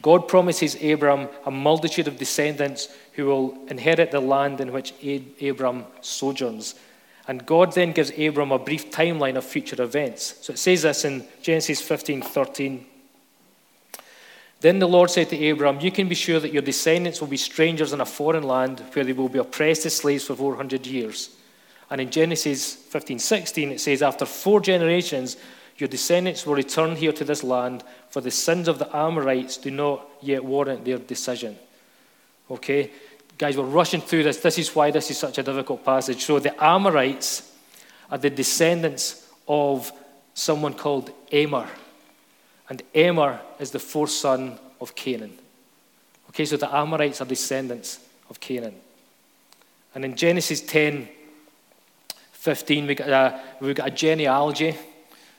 God 0.00 0.26
promises 0.26 0.82
Abram 0.82 1.28
a 1.44 1.50
multitude 1.50 2.08
of 2.08 2.16
descendants 2.16 2.88
who 3.12 3.26
will 3.26 3.58
inherit 3.68 4.10
the 4.10 4.20
land 4.20 4.58
in 4.58 4.72
which 4.72 4.94
Abram 5.42 5.84
sojourns. 6.00 6.76
And 7.30 7.46
God 7.46 7.74
then 7.74 7.92
gives 7.92 8.10
Abram 8.18 8.50
a 8.50 8.58
brief 8.58 8.90
timeline 8.90 9.36
of 9.36 9.44
future 9.44 9.80
events. 9.80 10.34
So 10.40 10.52
it 10.52 10.58
says 10.58 10.82
this 10.82 11.04
in 11.04 11.24
Genesis 11.42 11.80
15 11.80 12.22
13. 12.22 12.84
Then 14.60 14.80
the 14.80 14.88
Lord 14.88 15.10
said 15.10 15.28
to 15.28 15.48
Abram, 15.48 15.78
You 15.78 15.92
can 15.92 16.08
be 16.08 16.16
sure 16.16 16.40
that 16.40 16.52
your 16.52 16.60
descendants 16.60 17.20
will 17.20 17.28
be 17.28 17.36
strangers 17.36 17.92
in 17.92 18.00
a 18.00 18.04
foreign 18.04 18.42
land 18.42 18.82
where 18.94 19.04
they 19.04 19.12
will 19.12 19.28
be 19.28 19.38
oppressed 19.38 19.86
as 19.86 19.94
slaves 19.94 20.24
for 20.24 20.34
400 20.34 20.84
years. 20.88 21.30
And 21.88 22.00
in 22.00 22.10
Genesis 22.10 22.74
15 22.74 23.20
16, 23.20 23.70
it 23.70 23.80
says, 23.80 24.02
After 24.02 24.26
four 24.26 24.60
generations, 24.60 25.36
Your 25.76 25.88
descendants 25.88 26.44
will 26.44 26.56
return 26.56 26.96
here 26.96 27.12
to 27.12 27.24
this 27.24 27.44
land, 27.44 27.84
for 28.08 28.20
the 28.20 28.32
sins 28.32 28.66
of 28.66 28.80
the 28.80 28.94
Amorites 28.94 29.56
do 29.56 29.70
not 29.70 30.04
yet 30.20 30.44
warrant 30.44 30.84
their 30.84 30.98
decision. 30.98 31.56
Okay? 32.50 32.90
Guys, 33.40 33.56
we're 33.56 33.64
rushing 33.64 34.02
through 34.02 34.22
this. 34.22 34.36
This 34.36 34.58
is 34.58 34.76
why 34.76 34.90
this 34.90 35.10
is 35.10 35.16
such 35.16 35.38
a 35.38 35.42
difficult 35.42 35.82
passage. 35.82 36.26
So, 36.26 36.38
the 36.40 36.52
Amorites 36.62 37.50
are 38.10 38.18
the 38.18 38.28
descendants 38.28 39.26
of 39.48 39.90
someone 40.34 40.74
called 40.74 41.10
Amer. 41.32 41.66
And 42.68 42.82
Amer 42.94 43.40
is 43.58 43.70
the 43.70 43.78
fourth 43.78 44.10
son 44.10 44.58
of 44.78 44.94
Canaan. 44.94 45.38
Okay, 46.28 46.44
so 46.44 46.58
the 46.58 46.68
Amorites 46.68 47.22
are 47.22 47.24
descendants 47.24 48.00
of 48.28 48.40
Canaan. 48.40 48.74
And 49.94 50.04
in 50.04 50.16
Genesis 50.16 50.60
10 50.60 51.08
15, 52.32 52.86
we 52.86 52.94
got 52.94 53.42
we 53.58 53.72
got 53.72 53.88
a 53.88 53.90
genealogy. 53.90 54.76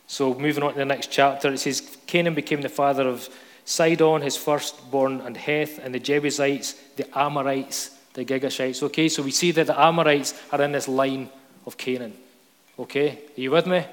So, 0.07 0.33
moving 0.33 0.63
on 0.63 0.73
to 0.73 0.79
the 0.79 0.85
next 0.85 1.11
chapter, 1.11 1.53
it 1.53 1.59
says 1.59 1.97
Canaan 2.07 2.33
became 2.33 2.61
the 2.61 2.69
father 2.69 3.07
of 3.07 3.29
Sidon, 3.71 4.21
his 4.21 4.35
firstborn, 4.35 5.21
and 5.21 5.37
Heth, 5.37 5.79
and 5.79 5.95
the 5.95 5.99
Jebusites, 5.99 6.73
the 6.97 7.07
Amorites, 7.17 7.91
the 8.13 8.25
Girgashites. 8.25 8.83
Okay, 8.83 9.07
so 9.07 9.23
we 9.23 9.31
see 9.31 9.51
that 9.51 9.67
the 9.67 9.79
Amorites 9.79 10.33
are 10.51 10.61
in 10.61 10.73
this 10.73 10.89
line 10.89 11.29
of 11.65 11.77
Canaan. 11.77 12.13
Okay, 12.77 13.11
are 13.11 13.41
you 13.41 13.51
with 13.51 13.65
me? 13.65 13.85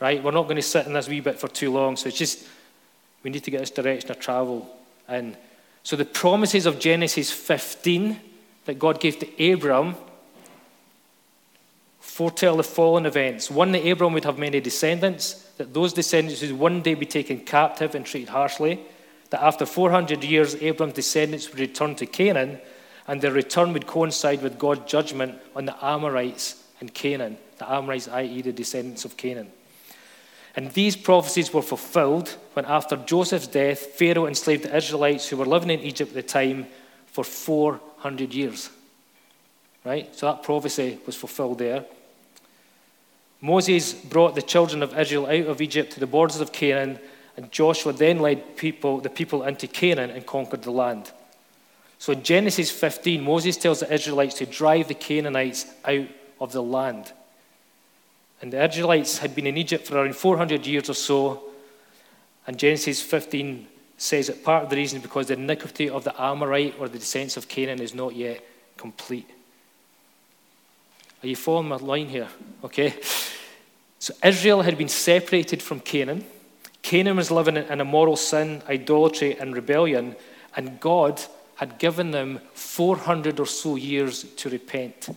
Right, 0.00 0.22
we're 0.22 0.30
not 0.30 0.44
going 0.44 0.56
to 0.56 0.62
sit 0.62 0.86
in 0.86 0.94
this 0.94 1.08
wee 1.08 1.20
bit 1.20 1.38
for 1.38 1.48
too 1.48 1.70
long, 1.70 1.96
so 1.96 2.08
it's 2.08 2.16
just 2.16 2.46
we 3.22 3.28
need 3.28 3.44
to 3.44 3.50
get 3.50 3.60
this 3.60 3.70
direction 3.70 4.10
of 4.10 4.18
travel 4.18 4.66
in. 5.10 5.36
So 5.82 5.94
the 5.94 6.06
promises 6.06 6.64
of 6.64 6.78
Genesis 6.78 7.30
15 7.30 8.18
that 8.64 8.78
God 8.78 8.98
gave 8.98 9.18
to 9.18 9.52
Abram 9.52 9.94
foretell 12.00 12.56
the 12.56 12.62
following 12.62 13.04
events. 13.04 13.50
One, 13.50 13.72
that 13.72 13.86
Abram 13.86 14.14
would 14.14 14.24
have 14.24 14.38
many 14.38 14.60
descendants, 14.60 15.34
that 15.58 15.74
those 15.74 15.92
descendants 15.92 16.40
would 16.40 16.52
one 16.52 16.80
day 16.80 16.94
be 16.94 17.04
taken 17.04 17.40
captive 17.40 17.94
and 17.94 18.06
treated 18.06 18.30
harshly, 18.30 18.80
that 19.30 19.42
after 19.42 19.66
400 19.66 20.24
years, 20.24 20.54
Abram's 20.56 20.94
descendants 20.94 21.50
would 21.50 21.60
return 21.60 21.94
to 21.96 22.06
Canaan, 22.06 22.60
and 23.06 23.20
their 23.20 23.32
return 23.32 23.72
would 23.72 23.86
coincide 23.86 24.42
with 24.42 24.58
God's 24.58 24.90
judgment 24.90 25.38
on 25.54 25.66
the 25.66 25.84
Amorites 25.84 26.62
in 26.80 26.88
Canaan, 26.88 27.38
the 27.58 27.70
Amorites, 27.70 28.08
i.e., 28.08 28.42
the 28.42 28.52
descendants 28.52 29.04
of 29.04 29.16
Canaan. 29.16 29.50
And 30.56 30.72
these 30.72 30.96
prophecies 30.96 31.52
were 31.52 31.62
fulfilled 31.62 32.36
when, 32.54 32.64
after 32.64 32.96
Joseph's 32.96 33.46
death, 33.46 33.78
Pharaoh 33.78 34.26
enslaved 34.26 34.64
the 34.64 34.76
Israelites 34.76 35.28
who 35.28 35.36
were 35.36 35.46
living 35.46 35.70
in 35.70 35.80
Egypt 35.80 36.10
at 36.10 36.14
the 36.14 36.22
time 36.22 36.66
for 37.06 37.22
400 37.22 38.34
years. 38.34 38.70
Right? 39.84 40.14
So 40.14 40.26
that 40.26 40.42
prophecy 40.42 40.98
was 41.06 41.16
fulfilled 41.16 41.58
there. 41.58 41.84
Moses 43.40 43.92
brought 43.92 44.34
the 44.34 44.42
children 44.42 44.82
of 44.82 44.98
Israel 44.98 45.26
out 45.26 45.46
of 45.46 45.60
Egypt 45.60 45.92
to 45.92 46.00
the 46.00 46.06
borders 46.06 46.40
of 46.40 46.52
Canaan 46.52 46.98
and 47.38 47.52
Joshua 47.52 47.92
then 47.92 48.18
led 48.18 48.56
people, 48.56 48.98
the 48.98 49.08
people 49.08 49.44
into 49.44 49.68
Canaan 49.68 50.10
and 50.10 50.26
conquered 50.26 50.62
the 50.62 50.72
land. 50.72 51.12
So 52.00 52.12
in 52.12 52.24
Genesis 52.24 52.68
15, 52.68 53.22
Moses 53.22 53.56
tells 53.56 53.78
the 53.78 53.94
Israelites 53.94 54.34
to 54.38 54.46
drive 54.46 54.88
the 54.88 54.94
Canaanites 54.94 55.66
out 55.84 56.08
of 56.40 56.50
the 56.50 56.64
land. 56.64 57.12
And 58.42 58.52
the 58.52 58.64
Israelites 58.64 59.18
had 59.18 59.36
been 59.36 59.46
in 59.46 59.56
Egypt 59.56 59.86
for 59.86 59.98
around 59.98 60.16
400 60.16 60.66
years 60.66 60.90
or 60.90 60.94
so. 60.94 61.44
And 62.48 62.58
Genesis 62.58 63.00
15 63.00 63.68
says 63.96 64.26
that 64.26 64.42
part 64.42 64.64
of 64.64 64.70
the 64.70 64.76
reason 64.76 64.96
is 64.96 65.02
because 65.04 65.28
the 65.28 65.34
iniquity 65.34 65.88
of 65.88 66.02
the 66.02 66.20
Amorite 66.20 66.74
or 66.80 66.88
the 66.88 66.98
descendants 66.98 67.36
of 67.36 67.46
Canaan 67.46 67.80
is 67.80 67.94
not 67.94 68.16
yet 68.16 68.44
complete. 68.76 69.30
Are 71.22 71.28
you 71.28 71.36
following 71.36 71.68
my 71.68 71.76
line 71.76 72.08
here? 72.08 72.30
Okay. 72.64 72.94
So 74.00 74.12
Israel 74.24 74.62
had 74.62 74.76
been 74.76 74.88
separated 74.88 75.62
from 75.62 75.78
Canaan. 75.78 76.24
Canaan 76.82 77.16
was 77.16 77.30
living 77.30 77.56
in 77.56 77.80
immoral 77.80 78.16
sin, 78.16 78.62
idolatry, 78.68 79.38
and 79.38 79.54
rebellion, 79.54 80.16
and 80.56 80.80
God 80.80 81.20
had 81.56 81.78
given 81.78 82.12
them 82.12 82.40
400 82.54 83.40
or 83.40 83.46
so 83.46 83.76
years 83.76 84.24
to 84.36 84.48
repent. 84.48 85.08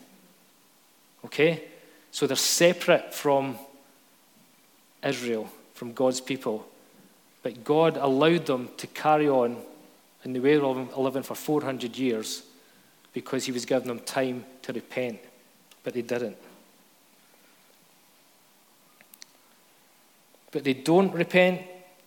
Okay? 1.24 1.64
So 2.12 2.28
they're 2.28 2.36
separate 2.36 3.14
from 3.14 3.58
Israel, 5.04 5.50
from 5.74 5.94
God's 5.94 6.20
people. 6.20 6.68
But 7.44 7.64
God 7.64 7.98
allowed 7.98 8.48
them 8.48 8.70
to 8.78 8.88
carry 8.88 9.30
on 9.30 9.58
in 10.24 10.34
the 10.34 10.40
way 10.40 10.58
of 10.58 10.98
living 10.98 11.24
for 11.24 11.36
400 11.36 11.98
years 11.98 12.44
because 13.14 13.46
He 13.46 13.52
was 13.52 13.66
giving 13.66 13.88
them 13.88 14.00
time 14.00 14.46
to 14.64 14.74
repent. 14.74 15.20
But 15.84 15.94
they 15.94 16.02
didn't. 16.02 16.38
But 20.52 20.64
they 20.64 20.74
don't 20.74 21.14
repent 21.14 21.62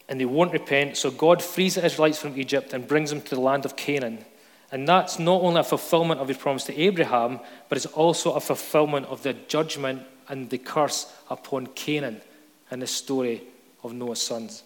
and 0.09 0.21
they 0.21 0.27
won't 0.27 0.53
repent. 0.53 0.97
So 0.97 1.11
God 1.11 1.43
frees 1.43 1.75
the 1.75 1.85
Israelites 1.85 2.19
from 2.19 2.39
Egypt 2.39 2.73
and 2.73 2.87
brings 2.87 3.11
them 3.11 3.23
to 3.23 3.35
the 3.35 3.41
land 3.41 3.65
of 3.65 3.77
Canaan. 3.77 4.25
And 4.71 4.87
that's 4.87 5.19
not 5.19 5.43
only 5.43 5.61
a 5.61 5.65
fulfillment 5.65 6.21
of 6.21 6.29
his 6.29 6.37
promise 6.37 6.65
to 6.65 6.79
Abraham, 6.79 7.41
but 7.69 7.77
it's 7.77 7.87
also 7.87 8.33
a 8.33 8.41
fulfillment 8.41 9.07
of 9.07 9.23
the 9.23 9.33
judgment 9.33 10.03
and 10.29 10.51
the 10.51 10.59
curse 10.59 11.13
upon 11.31 11.69
Canaan 11.69 12.21
in 12.71 12.81
the 12.81 12.87
story 12.87 13.43
of 13.83 13.93
Noah's 13.93 14.21
sons. 14.21 14.63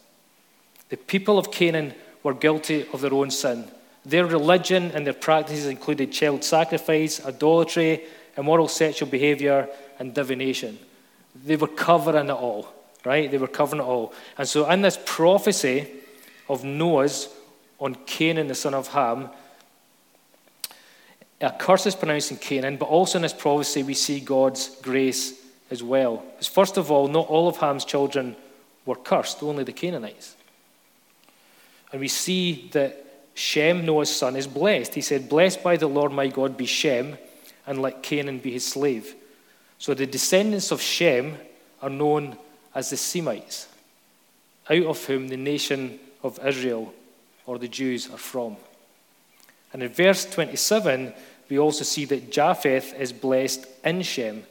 The 0.88 0.97
people 0.97 1.38
of 1.38 1.51
Canaan 1.51 1.95
were 2.23 2.35
guilty 2.35 2.87
of 2.93 3.01
their 3.01 3.12
own 3.12 3.31
sin. 3.31 3.64
Their 4.05 4.25
religion 4.25 4.91
and 4.93 5.07
their 5.07 5.12
practices 5.12 5.67
included 5.67 6.12
child 6.12 6.43
sacrifice, 6.43 7.25
idolatry, 7.25 8.05
immoral 8.37 8.69
sexual 8.69 9.09
behavior, 9.09 9.69
and 9.99 10.14
divination. 10.14 10.79
They 11.45 11.57
were 11.57 11.69
covering 11.69 12.31
it 12.31 12.33
all 12.33 12.73
right? 13.09 13.31
They 13.31 13.38
were 13.38 13.49
covering 13.49 13.81
it 13.81 13.87
all. 13.87 14.12
And 14.37 14.47
so, 14.47 14.71
in 14.71 14.83
this 14.83 14.99
prophecy 15.07 15.88
of 16.47 16.62
Noah's 16.62 17.31
on 17.81 17.94
Canaan, 18.05 18.49
the 18.49 18.55
son 18.55 18.75
of 18.75 18.88
Ham, 18.88 19.31
a 21.40 21.51
curse 21.51 21.87
is 21.87 21.94
pronounced 21.94 22.31
in 22.31 22.37
Canaan, 22.37 22.77
but 22.77 22.87
also 22.87 23.16
in 23.16 23.23
this 23.23 23.33
prophecy, 23.33 23.83
we 23.83 23.94
see 23.94 24.21
God's 24.21 24.77
grace 24.83 25.40
as 25.71 25.83
well. 25.83 26.23
Because, 26.33 26.49
first 26.49 26.77
of 26.77 26.90
all, 26.90 27.09
not 27.09 27.29
all 27.29 27.49
of 27.49 27.57
Ham's 27.57 27.87
children 27.87 28.37
were 28.85 28.97
cursed, 28.97 29.42
only 29.42 29.64
the 29.64 29.73
Canaanites. 29.73 30.37
And 31.90 32.01
we 32.03 32.09
see 32.09 32.68
that 32.73 33.07
Shem, 33.33 33.87
Noah's 33.87 34.14
son, 34.14 34.37
is 34.37 34.47
blessed. 34.47 34.94
He 34.94 35.01
said, 35.01 35.31
Blessed 35.31 35.62
by 35.62 35.79
the 35.79 35.88
Lord 35.88 36.12
my 36.12 36.29
God 36.29 36.59
be 36.59 36.66
Shem, 36.66 37.16
and 37.66 37.81
let 37.81 38.03
Canaan 38.03 38.38
be 38.38 38.53
his 38.53 38.66
slave. 38.66 39.14
So 39.79 39.94
the 39.94 40.07
descendants 40.07 40.73
of 40.73 40.83
Shem 40.83 41.38
are 41.81 41.88
known 41.88 42.37
as 42.79 42.91
the 42.91 42.97
Semites, 42.97 43.67
out 44.71 44.85
of 44.85 45.05
whom 45.07 45.27
the 45.27 45.37
nation 45.37 45.99
of 46.23 46.38
Israel 46.47 46.95
or 47.45 47.59
the 47.59 47.67
Jews 47.67 48.09
are 48.09 48.19
from. 48.19 48.57
And 49.73 49.83
in 49.83 49.88
verse 49.88 50.25
27, 50.25 51.12
we 51.49 51.59
also 51.59 51.83
see 51.83 52.05
that 52.05 52.31
Japheth 52.31 52.95
is 52.95 53.12
blessed 53.12 53.67
in 53.85 54.03
Shem. 54.03 54.45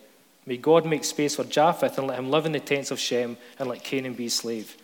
May 0.46 0.58
God 0.58 0.86
make 0.86 1.06
space 1.06 1.38
for 1.38 1.46
Japheth 1.46 1.98
and 1.98 2.08
let 2.08 2.20
him 2.20 2.30
live 2.30 2.46
in 2.46 2.52
the 2.52 2.60
tents 2.60 2.92
of 2.92 3.00
Shem 3.00 3.38
and 3.60 3.70
let 3.70 3.86
Canaan 3.86 4.13
be 4.13 4.24
his 4.24 4.34
slave. 4.34 4.76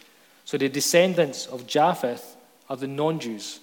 So 0.45 0.57
the 0.57 0.69
descendants 0.69 1.45
of 1.45 1.67
Japheth 1.67 2.37
are 2.69 2.77
the 2.77 2.87
non 2.87 3.19
Jews. 3.19 3.59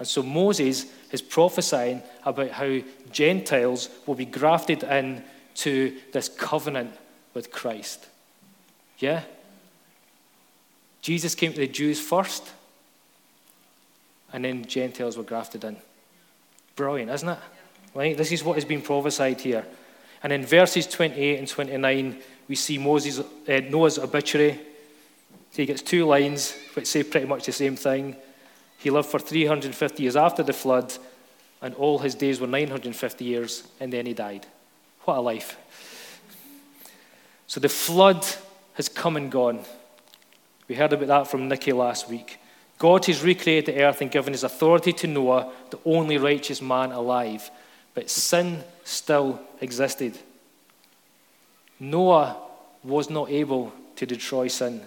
And 0.00 0.08
so 0.08 0.24
Moses 0.24 0.86
is 1.12 1.22
prophesying 1.22 2.02
about 2.26 2.50
how 2.50 2.80
Gentiles 3.12 3.88
will 4.04 4.16
be 4.16 4.26
grafted 4.26 4.82
in 4.82 5.22
to 5.58 5.96
this 6.12 6.28
covenant 6.28 6.92
with 7.34 7.52
Christ. 7.52 8.08
Yeah? 9.02 9.22
Jesus 11.02 11.34
came 11.34 11.52
to 11.52 11.58
the 11.58 11.66
Jews 11.66 12.00
first, 12.00 12.48
and 14.32 14.44
then 14.44 14.64
Gentiles 14.64 15.16
were 15.16 15.24
grafted 15.24 15.64
in. 15.64 15.76
Brilliant, 16.76 17.10
isn't 17.10 17.28
it? 17.28 17.38
Right? 17.94 18.16
This 18.16 18.30
is 18.30 18.44
what 18.44 18.54
has 18.54 18.64
been 18.64 18.80
prophesied 18.80 19.40
here. 19.40 19.66
And 20.22 20.32
in 20.32 20.46
verses 20.46 20.86
28 20.86 21.38
and 21.40 21.48
29, 21.48 22.18
we 22.46 22.54
see 22.54 22.78
Moses, 22.78 23.18
uh, 23.18 23.60
Noah's 23.68 23.98
obituary. 23.98 24.60
So 25.50 25.56
he 25.56 25.66
gets 25.66 25.82
two 25.82 26.06
lines 26.06 26.56
which 26.74 26.86
say 26.86 27.02
pretty 27.02 27.26
much 27.26 27.46
the 27.46 27.52
same 27.52 27.74
thing. 27.74 28.14
He 28.78 28.90
lived 28.90 29.08
for 29.08 29.18
350 29.18 30.00
years 30.00 30.14
after 30.14 30.44
the 30.44 30.52
flood, 30.52 30.96
and 31.60 31.74
all 31.74 31.98
his 31.98 32.14
days 32.14 32.40
were 32.40 32.46
950 32.46 33.24
years, 33.24 33.64
and 33.80 33.92
then 33.92 34.06
he 34.06 34.14
died. 34.14 34.46
What 35.00 35.18
a 35.18 35.20
life. 35.20 35.58
So 37.48 37.58
the 37.58 37.68
flood 37.68 38.24
has 38.74 38.88
come 38.88 39.16
and 39.16 39.30
gone. 39.30 39.60
We 40.68 40.74
heard 40.74 40.92
about 40.92 41.08
that 41.08 41.28
from 41.28 41.48
Nikki 41.48 41.72
last 41.72 42.08
week. 42.08 42.38
God 42.78 43.04
has 43.06 43.22
recreated 43.22 43.66
the 43.66 43.82
earth 43.82 44.00
and 44.00 44.10
given 44.10 44.32
his 44.32 44.44
authority 44.44 44.92
to 44.94 45.06
Noah, 45.06 45.52
the 45.70 45.78
only 45.84 46.18
righteous 46.18 46.60
man 46.60 46.92
alive. 46.92 47.50
But 47.94 48.10
sin 48.10 48.64
still 48.84 49.40
existed. 49.60 50.18
Noah 51.78 52.36
was 52.82 53.10
not 53.10 53.30
able 53.30 53.72
to 53.96 54.06
destroy 54.06 54.48
sin. 54.48 54.82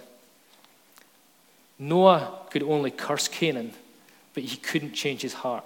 Noah 1.78 2.40
could 2.50 2.62
only 2.62 2.90
curse 2.90 3.28
Canaan, 3.28 3.72
but 4.34 4.42
he 4.42 4.56
couldn't 4.56 4.92
change 4.92 5.22
his 5.22 5.34
heart. 5.34 5.64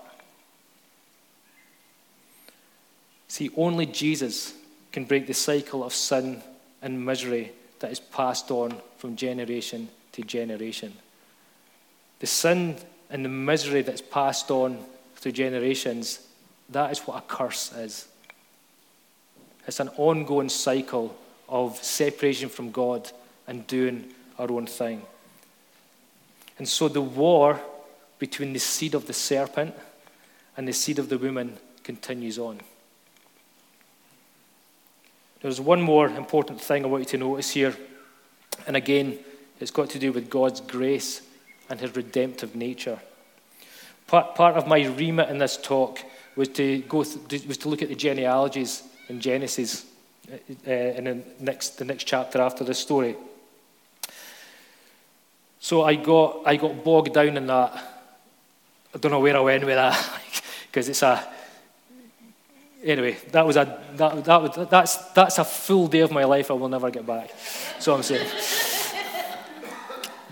See, 3.29 3.51
only 3.57 3.87
Jesus 3.87 4.55
can 4.93 5.05
break 5.05 5.27
the 5.27 5.35
cycle 5.35 5.85
of 5.85 5.95
sin 5.95 6.43
and 6.83 7.05
misery 7.05 7.53
that 7.81 7.91
is 7.91 8.01
passed 8.01 8.51
on 8.51 8.81
from 8.99 9.17
generation 9.17 9.89
to 10.13 10.23
generation. 10.23 10.93
The 12.21 12.27
sin 12.27 12.77
and 13.11 13.25
the 13.25 13.29
misery 13.29 13.83
that's 13.83 14.03
passed 14.03 14.51
on 14.51 14.79
through 15.17 15.33
generations, 15.33 16.21
that 16.69 16.93
is 16.93 17.01
what 17.01 17.19
a 17.19 17.23
curse 17.23 17.73
is. 17.73 18.07
It's 19.67 19.81
an 19.81 19.91
ongoing 19.97 20.49
cycle 20.49 21.17
of 21.49 21.77
separation 21.83 22.49
from 22.49 22.71
God 22.71 23.11
and 23.47 23.67
doing 23.67 24.11
our 24.39 24.51
own 24.51 24.67
thing. 24.67 25.03
And 26.59 26.69
so 26.69 26.89
the 26.89 27.03
war 27.03 27.61
between 28.19 28.53
the 28.53 28.59
seed 28.59 28.95
of 28.95 29.07
the 29.07 29.13
serpent 29.13 29.75
and 30.57 30.69
the 30.69 30.73
seed 30.73 30.99
of 30.99 31.09
the 31.09 31.19
woman 31.19 31.57
continues 31.83 32.39
on. 32.39 32.61
There's 35.41 35.61
one 35.61 35.81
more 35.81 36.07
important 36.07 36.61
thing 36.61 36.85
I 36.85 36.89
want 36.89 37.05
you 37.05 37.19
to 37.19 37.25
notice 37.25 37.51
here. 37.51 37.75
And 38.67 38.77
again, 38.77 39.19
it's 39.59 39.71
got 39.71 39.91
to 39.91 39.99
do 39.99 40.13
with 40.13 40.29
God's 40.29 40.61
grace 40.61 41.23
and 41.69 41.81
his 41.81 41.97
redemptive 41.97 42.55
nature. 42.55 42.99
Part, 44.07 44.35
part 44.35 44.57
of 44.57 44.67
my 44.67 44.85
remit 44.87 45.31
in 45.31 45.39
this 45.39 45.57
talk 45.57 46.01
was 46.37 46.49
to, 46.49 46.81
go 46.81 47.05
th- 47.05 47.47
was 47.47 47.57
to 47.59 47.69
look 47.69 47.81
at 47.81 47.89
the 47.89 47.95
genealogies 47.95 48.83
in 49.09 49.21
Genesis 49.21 49.87
uh, 50.31 50.71
in 50.71 51.05
the 51.05 51.23
next, 51.39 51.79
the 51.79 51.85
next 51.85 52.05
chapter 52.05 52.41
after 52.41 52.63
this 52.63 52.79
story. 52.79 53.17
So 55.59 55.85
I 55.85 55.95
got, 55.95 56.43
I 56.47 56.57
got 56.57 56.85
bogged 56.85 57.15
down 57.15 57.37
in 57.37 57.47
that. 57.47 57.73
I 58.95 58.99
don't 58.99 59.13
know 59.13 59.21
where 59.21 59.37
I 59.37 59.41
went 59.41 59.65
with 59.65 59.77
that 59.77 60.21
because 60.67 60.89
it's 60.89 61.03
a. 61.03 61.27
Anyway, 62.83 63.19
that 63.33 63.47
was 63.47 63.57
a 63.57 63.79
that, 63.97 64.25
that 64.25 64.43
was, 64.43 64.69
that's 64.71 64.97
that's 65.13 65.39
a 65.39 65.45
full 65.45 65.87
day 65.87 66.01
of 66.01 66.11
my 66.11 66.25
life 66.25 66.51
I 66.51 66.55
will 66.55 66.69
never 66.69 66.91
get 66.91 67.07
back. 67.07 67.31
So 67.79 67.95
I'm 67.95 68.03
saying. 68.03 68.27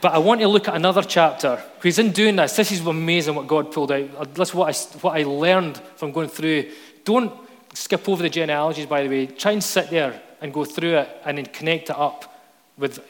But 0.00 0.14
I 0.14 0.18
want 0.18 0.40
to 0.40 0.48
look 0.48 0.68
at 0.68 0.76
another 0.76 1.02
chapter. 1.02 1.62
Because 1.74 1.98
in 1.98 2.12
doing 2.12 2.36
this, 2.36 2.56
this 2.56 2.70
is 2.70 2.86
amazing 2.86 3.34
what 3.34 3.46
God 3.46 3.72
pulled 3.72 3.90
out. 3.90 4.08
Uh, 4.16 4.24
that's 4.32 4.54
what 4.54 4.74
I, 4.74 4.98
what 5.00 5.18
I 5.18 5.24
learned 5.24 5.76
from 5.96 6.12
going 6.12 6.28
through. 6.28 6.70
Don't 7.04 7.32
skip 7.74 8.08
over 8.08 8.22
the 8.22 8.30
genealogies, 8.30 8.86
by 8.86 9.02
the 9.02 9.08
way. 9.08 9.26
Try 9.26 9.52
and 9.52 9.64
sit 9.64 9.90
there 9.90 10.20
and 10.40 10.54
go 10.54 10.64
through 10.64 10.98
it 10.98 11.22
and 11.24 11.38
then 11.38 11.46
connect 11.46 11.90
it 11.90 11.96
up 11.96 12.32
with 12.76 13.00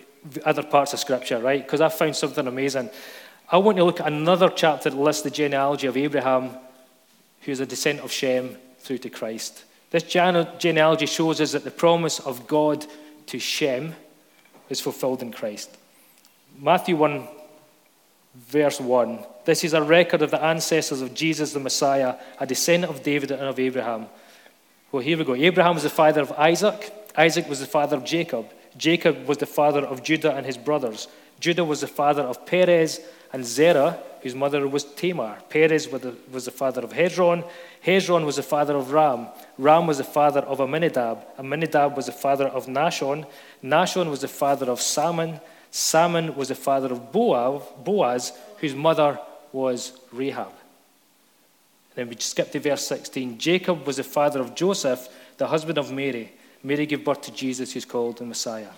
other 0.45 0.63
parts 0.63 0.95
of 0.95 0.99
Scripture, 0.99 1.39
right? 1.41 1.63
Because 1.63 1.83
I 1.83 1.91
found 1.91 2.17
something 2.17 2.47
amazing. 2.47 2.89
I 3.51 3.59
want 3.59 3.77
to 3.77 3.85
look 3.85 4.01
at 4.01 4.07
another 4.07 4.49
chapter 4.49 4.89
that 4.89 4.97
lists 4.97 5.23
the 5.23 5.31
genealogy 5.31 5.87
of 5.87 5.97
Abraham, 5.97 6.57
who 7.43 7.53
is 7.53 7.61
a 7.61 7.67
descendant 7.67 8.05
of 8.05 8.13
Shem 8.13 8.57
through 8.81 8.99
to 8.99 9.11
Christ. 9.11 9.65
This 9.91 10.03
genealogy 10.03 11.07
shows 11.07 11.41
us 11.41 11.53
that 11.53 11.65
the 11.65 11.71
promise 11.71 12.21
of 12.21 12.47
God 12.47 12.85
to 13.27 13.39
Shem 13.39 13.95
is 14.69 14.81
fulfilled 14.81 15.23
in 15.23 15.33
Christ. 15.33 15.77
Matthew 16.61 16.97
1, 16.97 17.27
verse 18.35 18.81
1. 18.81 19.21
This 19.45 19.65
is 19.65 19.73
a 19.73 19.83
record 19.83 20.23
of 20.23 20.31
the 20.31 20.43
ancestors 20.43 21.01
of 21.01 21.15
Jesus 21.15 21.53
the 21.53 21.61
Messiah, 21.61 22.17
a 22.39 22.47
descendant 22.47 22.93
of 22.93 23.03
David 23.03 23.31
and 23.31 23.43
of 23.43 23.59
Abraham. 23.59 24.07
Well, 24.93 25.03
here 25.03 25.17
we 25.17 25.25
go. 25.25 25.35
Abraham 25.35 25.75
was 25.75 25.85
the 25.85 25.91
father 25.91 26.21
of 26.21 26.33
Isaac. 26.33 26.93
Isaac 27.17 27.49
was 27.49 27.61
the 27.61 27.67
father 27.67 27.97
of 27.97 28.05
Jacob. 28.05 28.47
Jacob 28.77 29.27
was 29.27 29.39
the 29.39 29.47
father 29.47 29.81
of 29.81 30.03
Judah 30.03 30.35
and 30.35 30.45
his 30.45 30.57
brothers. 30.57 31.09
Judah 31.41 31.65
was 31.65 31.81
the 31.81 31.87
father 31.87 32.23
of 32.23 32.45
Perez 32.47 33.01
and 33.33 33.45
Zerah, 33.45 33.99
whose 34.23 34.35
mother 34.35 34.67
was 34.67 34.85
Tamar. 34.85 35.39
Perez 35.49 35.89
was 35.89 36.45
the, 36.45 36.51
father 36.51 36.83
of 36.83 36.93
Hezron. 36.93 37.49
Hezron 37.85 38.25
was 38.25 38.37
the 38.37 38.43
father 38.43 38.77
of 38.77 38.93
Ram. 38.93 39.29
Ram 39.59 39.87
was 39.87 39.99
the 39.99 40.05
father 40.05 40.41
of 40.41 40.61
Amminadab. 40.61 41.25
Amminadab 41.39 41.97
was 41.97 42.07
the 42.07 42.13
father 42.13 42.47
of 42.47 42.67
Nahshon. 42.67 43.27
Nahshon 43.63 44.11
was 44.11 44.21
the 44.23 44.29
father 44.29 44.71
of 44.71 44.81
Salmon. 44.81 45.41
Salmon 45.71 46.35
was 46.35 46.49
the 46.49 46.55
father 46.55 46.93
of 46.93 47.13
Boaz, 47.13 48.33
whose 48.59 48.75
mother 48.75 49.19
was 49.53 49.93
Rahab. 50.13 50.53
Then 51.95 52.09
we 52.09 52.17
skip 52.19 52.51
to 52.53 52.61
verse 52.61 52.87
16. 52.87 53.39
Jacob 53.39 53.87
was 53.87 53.97
the 53.97 54.05
father 54.05 54.41
of 54.41 54.55
Joseph, 54.55 55.09
the 55.37 55.47
husband 55.47 55.79
of 55.79 55.93
Mary. 55.93 56.33
Mary 56.63 56.87
gave 56.87 57.05
birth 57.05 57.23
to 57.23 57.33
Jesus, 57.33 57.73
who's 57.73 57.85
called 57.85 58.19
the 58.19 58.25
Messiah. 58.25 58.71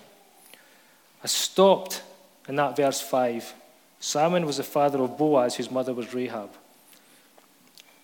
I 1.23 1.27
stopped 1.27 2.01
in 2.47 2.55
that 2.55 2.75
verse 2.75 2.99
5. 2.99 3.53
Salmon 4.01 4.47
was 4.47 4.57
the 4.57 4.63
father 4.63 4.99
of 4.99 5.15
Boaz, 5.15 5.55
whose 5.55 5.69
mother 5.69 5.93
was 5.93 6.11
Rahab. 6.13 6.49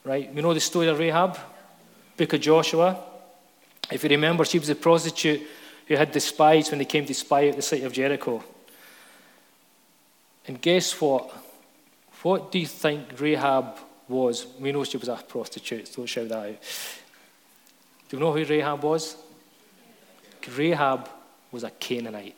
Right? 0.04 0.32
We 0.34 0.42
know 0.44 0.54
the 0.54 0.60
story 0.60 0.88
of 0.88 1.00
Rahab, 1.00 1.38
book 2.16 2.34
of 2.34 2.40
Joshua. 2.40 2.98
If 3.92 4.04
you 4.04 4.10
remember, 4.12 4.46
she 4.46 4.60
was 4.60 4.70
a 4.70 4.76
prostitute 4.76 5.42
who 5.88 5.96
had 5.96 6.14
the 6.14 6.20
spies 6.20 6.70
when 6.70 6.78
they 6.78 6.86
came 6.86 7.06
to 7.08 7.14
spy 7.16 7.50
out 7.50 7.56
the 7.56 7.64
city 7.64 7.84
of 7.84 7.94
Jericho. 7.94 8.44
And 10.48 10.62
guess 10.62 11.02
what? 11.02 11.36
What 12.22 12.52
do 12.52 12.60
you 12.60 12.68
think 12.68 13.20
Rahab 13.20 13.80
was, 14.08 14.46
we 14.60 14.72
know 14.72 14.84
she 14.84 14.98
was 14.98 15.10
a 15.10 15.16
prostitute, 15.16 15.88
so 15.88 16.06
shout 16.06 16.30
that 16.30 16.38
out. 16.38 16.62
Do 18.08 18.18
you 18.18 18.20
know 18.20 18.32
who 18.32 18.46
Rahab 18.46 18.84
was? 18.84 19.18
Rahab 20.56 21.10
was 21.52 21.64
a 21.64 21.72
Canaanite. 21.72 22.38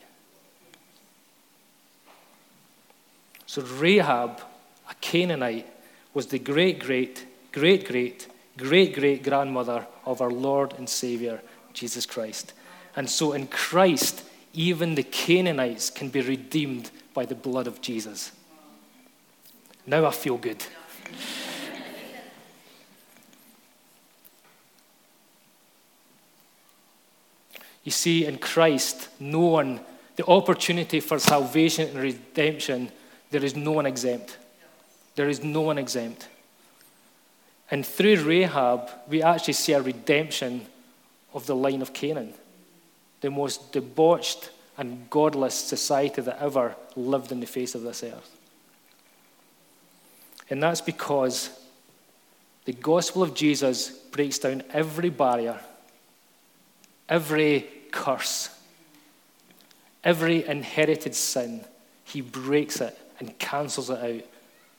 So 3.50 3.62
Rahab, 3.62 4.40
a 4.88 4.94
Canaanite, 5.00 5.66
was 6.14 6.28
the 6.28 6.38
great, 6.38 6.78
great, 6.78 7.26
great, 7.50 7.84
great, 7.84 8.28
great, 8.56 8.94
great 8.94 9.24
grandmother 9.24 9.88
of 10.06 10.20
our 10.20 10.30
Lord 10.30 10.72
and 10.78 10.88
Savior, 10.88 11.40
Jesus 11.72 12.06
Christ. 12.06 12.52
And 12.94 13.10
so 13.10 13.32
in 13.32 13.48
Christ, 13.48 14.22
even 14.54 14.94
the 14.94 15.02
Canaanites 15.02 15.90
can 15.90 16.10
be 16.10 16.20
redeemed 16.20 16.92
by 17.12 17.24
the 17.24 17.34
blood 17.34 17.66
of 17.66 17.80
Jesus. 17.80 18.30
Now 19.84 20.06
I 20.06 20.12
feel 20.12 20.36
good. 20.36 20.64
You 27.82 27.90
see, 27.90 28.26
in 28.26 28.38
Christ, 28.38 29.08
no 29.18 29.40
one, 29.40 29.80
the 30.14 30.26
opportunity 30.26 31.00
for 31.00 31.18
salvation 31.18 31.88
and 31.88 31.98
redemption, 31.98 32.92
there 33.30 33.44
is 33.44 33.56
no 33.56 33.72
one 33.72 33.86
exempt. 33.86 34.36
There 35.14 35.28
is 35.28 35.42
no 35.42 35.62
one 35.62 35.78
exempt. 35.78 36.28
And 37.70 37.86
through 37.86 38.24
Rahab, 38.24 38.90
we 39.08 39.22
actually 39.22 39.54
see 39.54 39.72
a 39.72 39.82
redemption 39.82 40.66
of 41.32 41.46
the 41.46 41.54
line 41.54 41.82
of 41.82 41.92
Canaan, 41.92 42.34
the 43.20 43.30
most 43.30 43.72
debauched 43.72 44.50
and 44.76 45.08
godless 45.10 45.54
society 45.54 46.22
that 46.22 46.40
ever 46.40 46.74
lived 46.96 47.30
in 47.30 47.40
the 47.40 47.46
face 47.46 47.74
of 47.74 47.82
this 47.82 48.02
earth. 48.02 48.36
And 50.48 50.62
that's 50.62 50.80
because 50.80 51.50
the 52.64 52.72
gospel 52.72 53.22
of 53.22 53.34
Jesus 53.34 53.90
breaks 53.90 54.38
down 54.38 54.64
every 54.72 55.10
barrier 55.10 55.60
every 57.10 57.66
curse, 57.90 58.56
every 60.04 60.46
inherited 60.46 61.14
sin, 61.14 61.64
he 62.04 62.20
breaks 62.20 62.80
it 62.80 62.96
and 63.20 63.38
cancels 63.38 63.90
it 63.90 63.98
out 63.98 64.28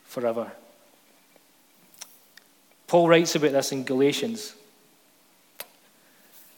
forever. 0.04 0.51
Paul 2.88 3.08
writes 3.08 3.36
about 3.36 3.54
this 3.54 3.71
in 3.71 3.86
Galatians. 3.86 4.56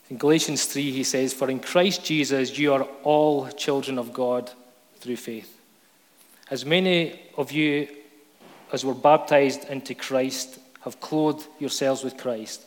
In 0.10 0.17
Galatians 0.17 0.65
3, 0.65 0.91
he 0.91 1.04
says, 1.04 1.34
For 1.34 1.50
in 1.50 1.60
Christ 1.60 2.04
Jesus 2.04 2.58
you 2.58 2.74
are 2.74 2.88
all 3.04 3.48
children 3.50 4.00
of 4.00 4.12
God 4.12 4.50
through 4.98 5.17
faith. 5.17 5.60
As 6.50 6.65
many 6.65 7.19
of 7.38 7.52
you 7.52 7.88
as 8.72 8.84
were 8.84 8.96
baptized 8.96 9.65
into 9.65 9.93
Christ 9.93 10.58
have 10.82 11.00
clothed 11.00 11.48
yourselves 11.60 12.04
with 12.04 12.17
Christ. 12.17 12.65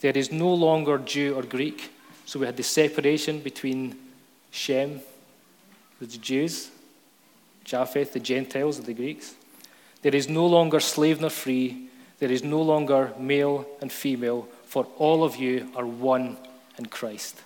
There 0.00 0.16
is 0.16 0.32
no 0.32 0.52
longer 0.52 0.98
Jew 0.98 1.34
or 1.36 1.42
Greek 1.42 1.92
so 2.26 2.38
we 2.38 2.46
had 2.46 2.56
the 2.56 2.62
separation 2.62 3.40
between 3.40 3.96
Shem, 4.50 5.00
the 6.00 6.06
Jews, 6.06 6.70
Japheth, 7.64 8.12
the 8.12 8.20
Gentiles, 8.20 8.80
the 8.80 8.94
Greeks. 8.94 9.34
There 10.02 10.14
is 10.14 10.28
no 10.28 10.46
longer 10.46 10.80
slave 10.80 11.20
nor 11.20 11.30
free. 11.30 11.88
There 12.18 12.30
is 12.30 12.44
no 12.44 12.62
longer 12.62 13.12
male 13.18 13.66
and 13.80 13.90
female, 13.90 14.46
for 14.66 14.86
all 14.98 15.24
of 15.24 15.36
you 15.36 15.68
are 15.74 15.86
one 15.86 16.36
in 16.78 16.86
Christ. 16.86 17.40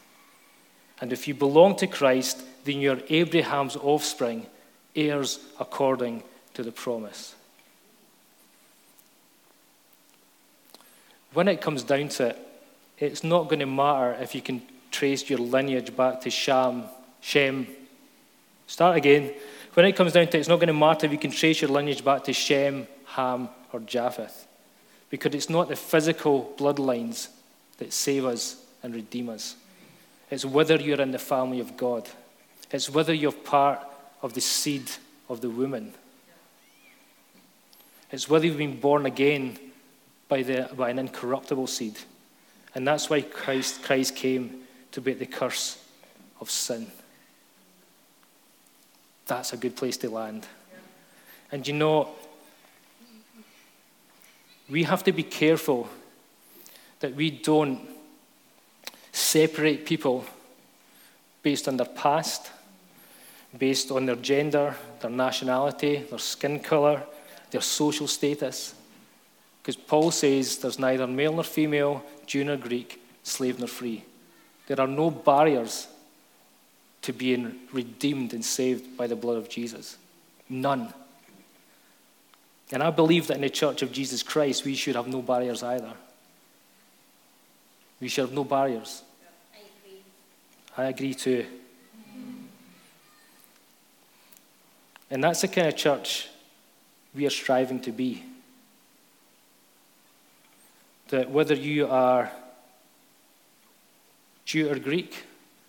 And 1.00 1.12
if 1.12 1.28
you 1.28 1.34
belong 1.34 1.76
to 1.76 1.86
Christ, 1.86 2.42
then 2.64 2.80
you're 2.80 3.00
Abraham's 3.08 3.76
offspring, 3.76 4.46
heirs 4.94 5.38
according 5.60 6.22
to 6.54 6.62
the 6.62 6.72
promise. 6.72 7.34
When 11.32 11.48
it 11.48 11.60
comes 11.60 11.82
down 11.82 12.08
to 12.08 12.28
it, 12.28 12.38
it's 12.98 13.22
not 13.22 13.44
going 13.44 13.60
to 13.60 13.66
matter 13.66 14.16
if 14.20 14.34
you 14.34 14.42
can 14.42 14.62
trace 14.90 15.30
your 15.30 15.38
lineage 15.38 15.94
back 15.94 16.20
to 16.22 16.30
Sham, 16.30 16.84
Shem. 17.20 17.66
Start 18.66 18.96
again. 18.96 19.32
When 19.78 19.86
it 19.86 19.94
comes 19.94 20.12
down 20.12 20.26
to 20.26 20.36
it, 20.36 20.40
it's 20.40 20.48
not 20.48 20.56
going 20.56 20.66
to 20.66 20.72
matter 20.72 21.06
if 21.06 21.12
you 21.12 21.18
can 21.18 21.30
trace 21.30 21.62
your 21.62 21.70
lineage 21.70 22.04
back 22.04 22.24
to 22.24 22.32
Shem, 22.32 22.88
Ham, 23.04 23.48
or 23.72 23.78
Japheth. 23.78 24.48
Because 25.08 25.36
it's 25.36 25.48
not 25.48 25.68
the 25.68 25.76
physical 25.76 26.52
bloodlines 26.58 27.28
that 27.76 27.92
save 27.92 28.24
us 28.24 28.60
and 28.82 28.92
redeem 28.92 29.28
us. 29.28 29.54
It's 30.32 30.44
whether 30.44 30.74
you're 30.74 31.00
in 31.00 31.12
the 31.12 31.18
family 31.20 31.60
of 31.60 31.76
God. 31.76 32.08
It's 32.72 32.90
whether 32.90 33.14
you're 33.14 33.30
part 33.30 33.78
of 34.20 34.34
the 34.34 34.40
seed 34.40 34.90
of 35.28 35.42
the 35.42 35.48
woman. 35.48 35.92
It's 38.10 38.28
whether 38.28 38.46
you've 38.46 38.58
been 38.58 38.80
born 38.80 39.06
again 39.06 39.60
by, 40.28 40.42
the, 40.42 40.68
by 40.76 40.90
an 40.90 40.98
incorruptible 40.98 41.68
seed. 41.68 41.96
And 42.74 42.84
that's 42.84 43.08
why 43.08 43.20
Christ, 43.20 43.84
Christ 43.84 44.16
came 44.16 44.62
to 44.90 45.00
break 45.00 45.20
the 45.20 45.26
curse 45.26 45.80
of 46.40 46.50
sin. 46.50 46.90
That's 49.28 49.52
a 49.52 49.56
good 49.56 49.76
place 49.76 49.98
to 49.98 50.10
land. 50.10 50.46
And 51.52 51.66
you 51.66 51.74
know, 51.74 52.08
we 54.68 54.82
have 54.84 55.04
to 55.04 55.12
be 55.12 55.22
careful 55.22 55.88
that 57.00 57.14
we 57.14 57.30
don't 57.30 57.80
separate 59.12 59.86
people 59.86 60.24
based 61.42 61.68
on 61.68 61.76
their 61.76 61.86
past, 61.86 62.50
based 63.56 63.90
on 63.90 64.06
their 64.06 64.16
gender, 64.16 64.74
their 65.00 65.10
nationality, 65.10 66.04
their 66.08 66.18
skin 66.18 66.58
color, 66.58 67.02
their 67.50 67.60
social 67.60 68.06
status. 68.06 68.74
Because 69.62 69.76
Paul 69.76 70.10
says 70.10 70.58
there's 70.58 70.78
neither 70.78 71.06
male 71.06 71.34
nor 71.34 71.44
female, 71.44 72.02
Jew 72.26 72.44
nor 72.44 72.56
Greek, 72.56 73.02
slave 73.22 73.58
nor 73.58 73.68
free. 73.68 74.04
There 74.66 74.80
are 74.80 74.86
no 74.86 75.10
barriers 75.10 75.88
to 77.02 77.12
being 77.12 77.58
redeemed 77.72 78.34
and 78.34 78.44
saved 78.44 78.96
by 78.96 79.06
the 79.06 79.16
blood 79.16 79.36
of 79.36 79.48
Jesus. 79.48 79.96
None. 80.48 80.92
And 82.70 82.82
I 82.82 82.90
believe 82.90 83.28
that 83.28 83.36
in 83.36 83.42
the 83.42 83.50
church 83.50 83.82
of 83.82 83.92
Jesus 83.92 84.22
Christ, 84.22 84.64
we 84.64 84.74
should 84.74 84.96
have 84.96 85.08
no 85.08 85.22
barriers 85.22 85.62
either. 85.62 85.92
We 88.00 88.08
should 88.08 88.26
have 88.26 88.34
no 88.34 88.44
barriers. 88.44 89.02
I 89.54 89.58
agree. 89.58 90.00
I 90.76 90.84
agree 90.84 91.14
too. 91.14 91.46
And 95.10 95.24
that's 95.24 95.40
the 95.40 95.48
kind 95.48 95.68
of 95.68 95.76
church 95.76 96.28
we 97.14 97.26
are 97.26 97.30
striving 97.30 97.80
to 97.80 97.92
be. 97.92 98.22
That 101.08 101.30
whether 101.30 101.54
you 101.54 101.88
are 101.88 102.30
Jew 104.44 104.70
or 104.70 104.78
Greek, 104.78 105.24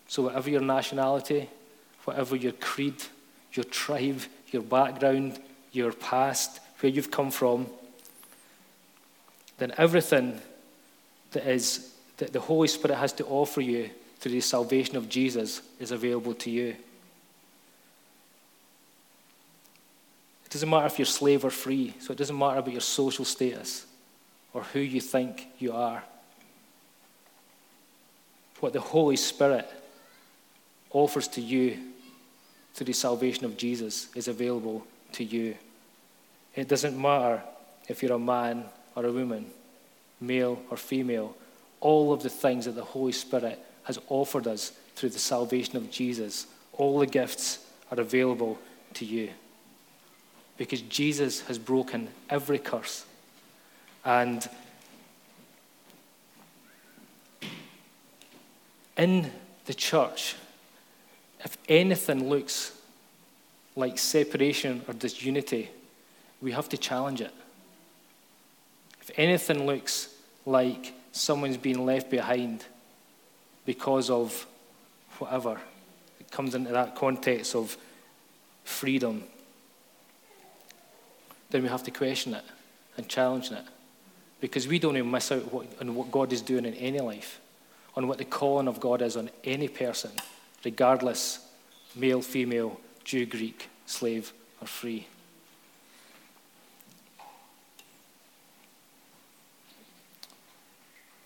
so 0.10 0.24
whatever 0.24 0.50
your 0.50 0.62
nationality, 0.62 1.48
whatever 2.04 2.36
your 2.36 2.52
creed, 2.54 2.96
your 3.54 3.64
tribe, 3.66 4.22
your 4.48 4.64
background, 4.64 5.40
your 5.72 5.94
past, 5.94 6.60
where 6.80 6.92
you've 6.92 7.12
come 7.12 7.30
from, 7.30 7.68
then 9.60 9.72
everything 9.78 10.42
that 11.32 11.46
is 11.46 11.94
that 12.18 12.34
the 12.34 12.40
Holy 12.40 12.68
Spirit 12.68 12.98
has 12.98 13.14
to 13.14 13.26
offer 13.26 13.62
you 13.62 13.92
through 14.18 14.32
the 14.32 14.42
salvation 14.42 14.98
of 14.98 15.08
Jesus 15.10 15.62
is 15.80 15.92
available 15.92 16.34
to 16.34 16.50
you. 16.50 16.70
It 20.44 20.50
doesn't 20.50 20.70
matter 20.70 20.88
if 20.88 20.98
you're 20.98 21.06
slave 21.06 21.46
or 21.46 21.52
free, 21.52 21.94
so 22.00 22.14
it 22.14 22.18
doesn't 22.18 22.38
matter 22.38 22.58
about 22.58 22.72
your 22.72 22.82
social 22.82 23.26
status 23.26 23.86
or 24.54 24.64
who 24.64 24.80
you 24.80 25.02
think 25.02 25.50
you 25.60 25.72
are. 25.72 26.04
What 28.60 28.74
the 28.74 28.82
Holy 28.82 29.16
Spirit 29.16 29.70
offers 30.92 31.28
to 31.30 31.42
you 31.42 31.78
through 32.74 32.86
the 32.86 32.94
salvation 32.94 33.46
of 33.46 33.58
Jesus 33.58 34.14
is 34.16 34.28
available 34.28 34.86
to 35.14 35.24
you. 35.24 35.56
It 36.56 36.68
doesn't 36.68 37.00
matter 37.00 37.42
if 37.88 38.02
you're 38.02 38.14
a 38.14 38.20
man 38.20 38.66
or 38.96 39.06
a 39.06 39.12
woman, 39.12 39.46
male 40.20 40.62
or 40.70 40.78
female, 40.78 41.36
all 41.82 42.14
of 42.14 42.24
the 42.24 42.30
things 42.30 42.66
that 42.66 42.76
the 42.76 42.84
Holy 42.84 43.12
Spirit 43.12 43.60
has 43.84 44.00
offered 44.10 44.48
us 44.48 44.72
through 44.96 45.10
the 45.10 45.20
salvation 45.20 45.78
of 45.78 45.90
Jesus, 45.90 46.48
all 46.74 47.00
the 47.00 47.08
gifts 47.08 47.60
are 47.92 48.00
available 48.00 48.60
to 48.94 49.06
you 49.06 49.30
because 50.58 50.82
Jesus 50.82 51.40
has 51.42 51.58
broken 51.58 52.10
every 52.30 52.60
curse. 52.60 53.06
And 54.04 54.48
in 58.98 59.32
the 59.66 59.74
church, 59.74 60.36
if 61.44 61.58
anything 61.68 62.30
looks 62.30 62.74
like 63.76 63.98
separation 63.98 64.82
or 64.88 64.94
disunity, 64.94 65.70
we 66.42 66.52
have 66.52 66.70
to 66.70 66.78
challenge 66.78 67.22
it. 67.22 67.34
If 69.02 69.12
anything 69.18 69.66
looks 69.66 70.14
like 70.46 70.94
someone's 71.12 71.58
being 71.58 71.86
left 71.86 72.10
behind 72.10 72.66
because 73.66 74.10
of 74.10 74.46
whatever, 75.18 75.60
it 76.20 76.32
comes 76.32 76.56
into 76.56 76.72
that 76.72 76.96
context 76.96 77.56
of 77.56 77.78
freedom 78.64 79.24
then 81.50 81.64
we 81.64 81.70
have 81.70 81.84
to 81.84 81.92
question 81.92 82.34
it 82.34 82.44
and 82.98 83.08
challenge 83.08 83.52
it. 83.52 83.64
Because 84.40 84.68
we 84.68 84.80
don't 84.80 84.96
even 84.96 85.12
miss 85.12 85.32
out 85.32 85.44
on 85.82 85.96
what 85.96 86.12
God 86.12 86.32
is 86.32 86.42
doing 86.42 86.66
in 86.66 86.74
any 86.76 87.00
life, 87.00 87.42
on 87.96 88.08
what 88.08 88.18
the 88.18 88.26
calling 88.26 88.68
of 88.68 88.80
God 88.80 89.02
is 89.02 89.18
on 89.18 89.30
any 89.44 89.68
person, 89.68 90.12
regardless 90.64 91.40
male, 91.96 92.22
female, 92.22 92.80
Jew, 93.04 93.26
Greek, 93.26 93.70
slave, 93.86 94.34
or 94.62 94.68
free. 94.68 95.08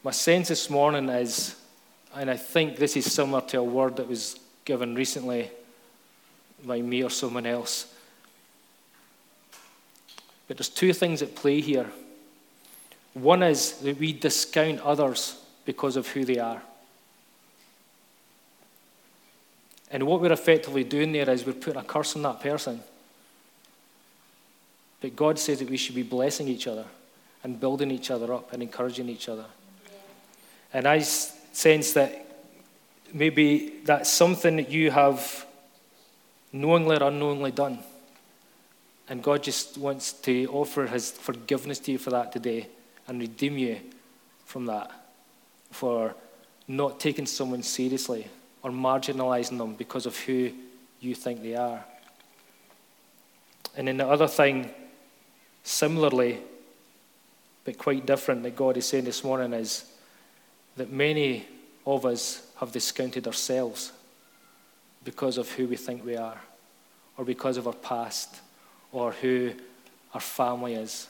My 0.04 0.12
sense 0.12 0.50
this 0.50 0.70
morning 0.70 1.08
is, 1.10 1.56
and 2.14 2.30
I 2.30 2.36
think 2.36 2.78
this 2.78 2.98
is 2.98 3.12
similar 3.12 3.42
to 3.42 3.60
a 3.60 3.64
word 3.64 3.96
that 3.98 4.08
was 4.08 4.38
given 4.66 4.96
recently 4.96 5.50
by 6.66 6.82
me 6.82 7.04
or 7.04 7.10
someone 7.10 7.46
else, 7.46 7.94
but 10.48 10.58
there's 10.58 10.70
two 10.70 10.94
things 10.94 11.22
at 11.22 11.36
play 11.36 11.62
here. 11.62 11.90
One 13.14 13.44
is 13.44 13.74
that 13.80 13.98
we 13.98 14.12
discount 14.12 14.82
others 14.82 15.42
because 15.66 15.96
of 15.96 16.08
who 16.08 16.26
they 16.26 16.40
are. 16.40 16.62
And 19.94 20.08
what 20.08 20.22
we're 20.22 20.34
effectively 20.34 20.84
doing 20.84 21.12
there 21.12 21.30
is 21.30 21.46
we're 21.46 21.54
putting 21.54 21.80
a 21.80 21.84
curse 21.84 22.16
on 22.16 22.24
that 22.24 22.42
person. 22.42 22.82
But 25.00 25.16
God 25.16 25.38
says 25.38 25.60
that 25.60 25.70
we 25.70 25.78
should 25.78 25.94
be 25.94 26.02
blessing 26.02 26.48
each 26.48 26.66
other 26.66 26.86
and 27.44 27.60
building 27.60 27.92
each 27.92 28.10
other 28.10 28.34
up 28.34 28.52
and 28.54 28.64
encouraging 28.64 29.08
each 29.08 29.30
other. 29.30 29.46
And 30.74 30.88
I 30.88 31.00
sense 31.02 31.94
that 31.94 32.26
maybe 33.14 33.74
that's 33.84 34.10
something 34.12 34.56
that 34.56 34.72
you 34.72 34.90
have 34.90 35.46
knowingly 36.52 36.98
or 36.98 37.04
unknowingly 37.04 37.52
done. 37.52 37.78
And 39.08 39.22
God 39.22 39.44
just 39.44 39.78
wants 39.78 40.14
to 40.14 40.48
offer 40.48 40.88
his 40.88 41.12
forgiveness 41.12 41.78
to 41.80 41.92
you 41.92 41.98
for 42.00 42.10
that 42.10 42.32
today 42.32 42.68
and 43.08 43.20
redeem 43.20 43.60
you 43.60 43.78
from 44.46 44.66
that, 44.66 44.90
for 45.70 46.16
not 46.68 47.00
taking 47.00 47.28
someone 47.28 47.62
seriously 47.62 48.28
or 48.64 48.72
marginalizing 48.72 49.58
them 49.58 49.76
because 49.76 50.06
of 50.06 50.18
who 50.18 50.52
you 51.00 51.14
think 51.14 51.44
they 51.44 51.56
are. 51.56 51.84
And 53.76 53.88
then 53.88 53.98
the 53.98 54.08
other 54.08 54.28
thing, 54.28 54.70
similarly, 55.64 56.40
but 57.66 57.78
quite 57.78 58.06
different, 58.06 58.44
that 58.44 58.56
God 58.56 58.78
is 58.78 58.86
saying 58.86 59.06
this 59.06 59.24
morning 59.24 59.54
is 59.54 59.86
that 60.78 60.92
many 60.92 61.46
of 61.86 62.06
us 62.06 62.48
have 62.58 62.72
discounted 62.72 63.28
ourselves 63.28 63.92
because 65.04 65.38
of 65.38 65.50
who 65.52 65.68
we 65.68 65.76
think 65.76 66.06
we 66.06 66.16
are 66.16 66.40
or 67.18 67.26
because 67.26 67.58
of 67.58 67.68
our 67.68 67.74
past 67.74 68.42
or 68.92 69.12
who 69.12 69.52
our 70.14 70.22
family 70.22 70.76
is, 70.76 71.08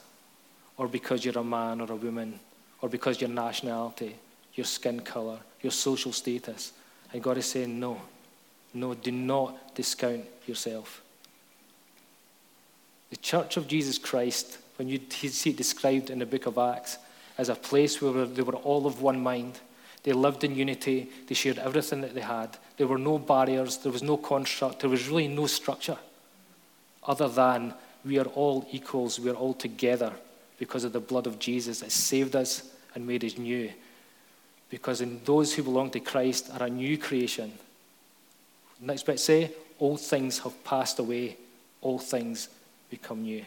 or 0.77 0.87
because 0.87 1.23
you're 1.23 1.37
a 1.37 1.43
man 1.43 1.81
or 1.81 1.91
a 1.91 1.95
woman, 1.95 2.39
or 2.81 2.89
because 2.89 3.19
your 3.19 3.29
nationality, 3.29 4.15
your 4.55 4.65
skin 4.65 5.01
color, 5.01 5.37
your 5.61 5.71
social 5.71 6.11
status. 6.11 6.71
And 7.13 7.21
God 7.21 7.37
is 7.37 7.45
saying, 7.45 7.79
no, 7.79 8.01
no, 8.73 8.93
do 8.95 9.11
not 9.11 9.75
discount 9.75 10.25
yourself. 10.47 11.01
The 13.11 13.17
Church 13.17 13.57
of 13.57 13.67
Jesus 13.67 13.97
Christ, 13.99 14.57
when 14.77 14.89
you 14.89 14.99
see 15.09 15.51
it 15.51 15.57
described 15.57 16.09
in 16.09 16.19
the 16.19 16.25
book 16.25 16.47
of 16.47 16.57
Acts, 16.57 16.97
as 17.37 17.49
a 17.49 17.55
place 17.55 18.01
where 18.01 18.25
they 18.25 18.41
were 18.41 18.55
all 18.55 18.85
of 18.85 19.01
one 19.01 19.21
mind. 19.21 19.59
They 20.03 20.11
lived 20.11 20.43
in 20.43 20.55
unity. 20.55 21.09
They 21.27 21.33
shared 21.33 21.57
everything 21.57 22.01
that 22.01 22.13
they 22.13 22.21
had. 22.21 22.57
There 22.77 22.87
were 22.87 22.97
no 22.97 23.17
barriers. 23.17 23.77
There 23.77 23.91
was 23.91 24.03
no 24.03 24.17
construct. 24.17 24.81
There 24.81 24.89
was 24.89 25.07
really 25.07 25.27
no 25.27 25.47
structure 25.47 25.97
other 27.07 27.27
than 27.27 27.73
we 28.05 28.19
are 28.19 28.27
all 28.27 28.67
equals, 28.71 29.19
we 29.19 29.29
are 29.29 29.35
all 29.35 29.53
together 29.53 30.11
because 30.57 30.83
of 30.83 30.93
the 30.93 30.99
blood 30.99 31.27
of 31.27 31.39
Jesus 31.39 31.79
that 31.79 31.91
saved 31.91 32.35
us 32.35 32.63
and 32.95 33.05
made 33.05 33.23
us 33.23 33.37
new. 33.37 33.71
Because 34.73 35.01
in 35.01 35.21
those 35.23 35.53
who 35.53 35.61
belong 35.61 35.91
to 35.91 35.99
Christ 35.99 36.49
are 36.51 36.65
a 36.65 36.69
new 36.69 36.97
creation. 36.97 37.51
Next 38.81 39.05
bit 39.05 39.19
say, 39.19 39.51
all 39.77 39.97
things 39.97 40.39
have 40.39 40.63
passed 40.63 40.97
away, 40.97 41.37
all 41.79 41.99
things 41.99 42.49
become 42.89 43.21
new. 43.21 43.45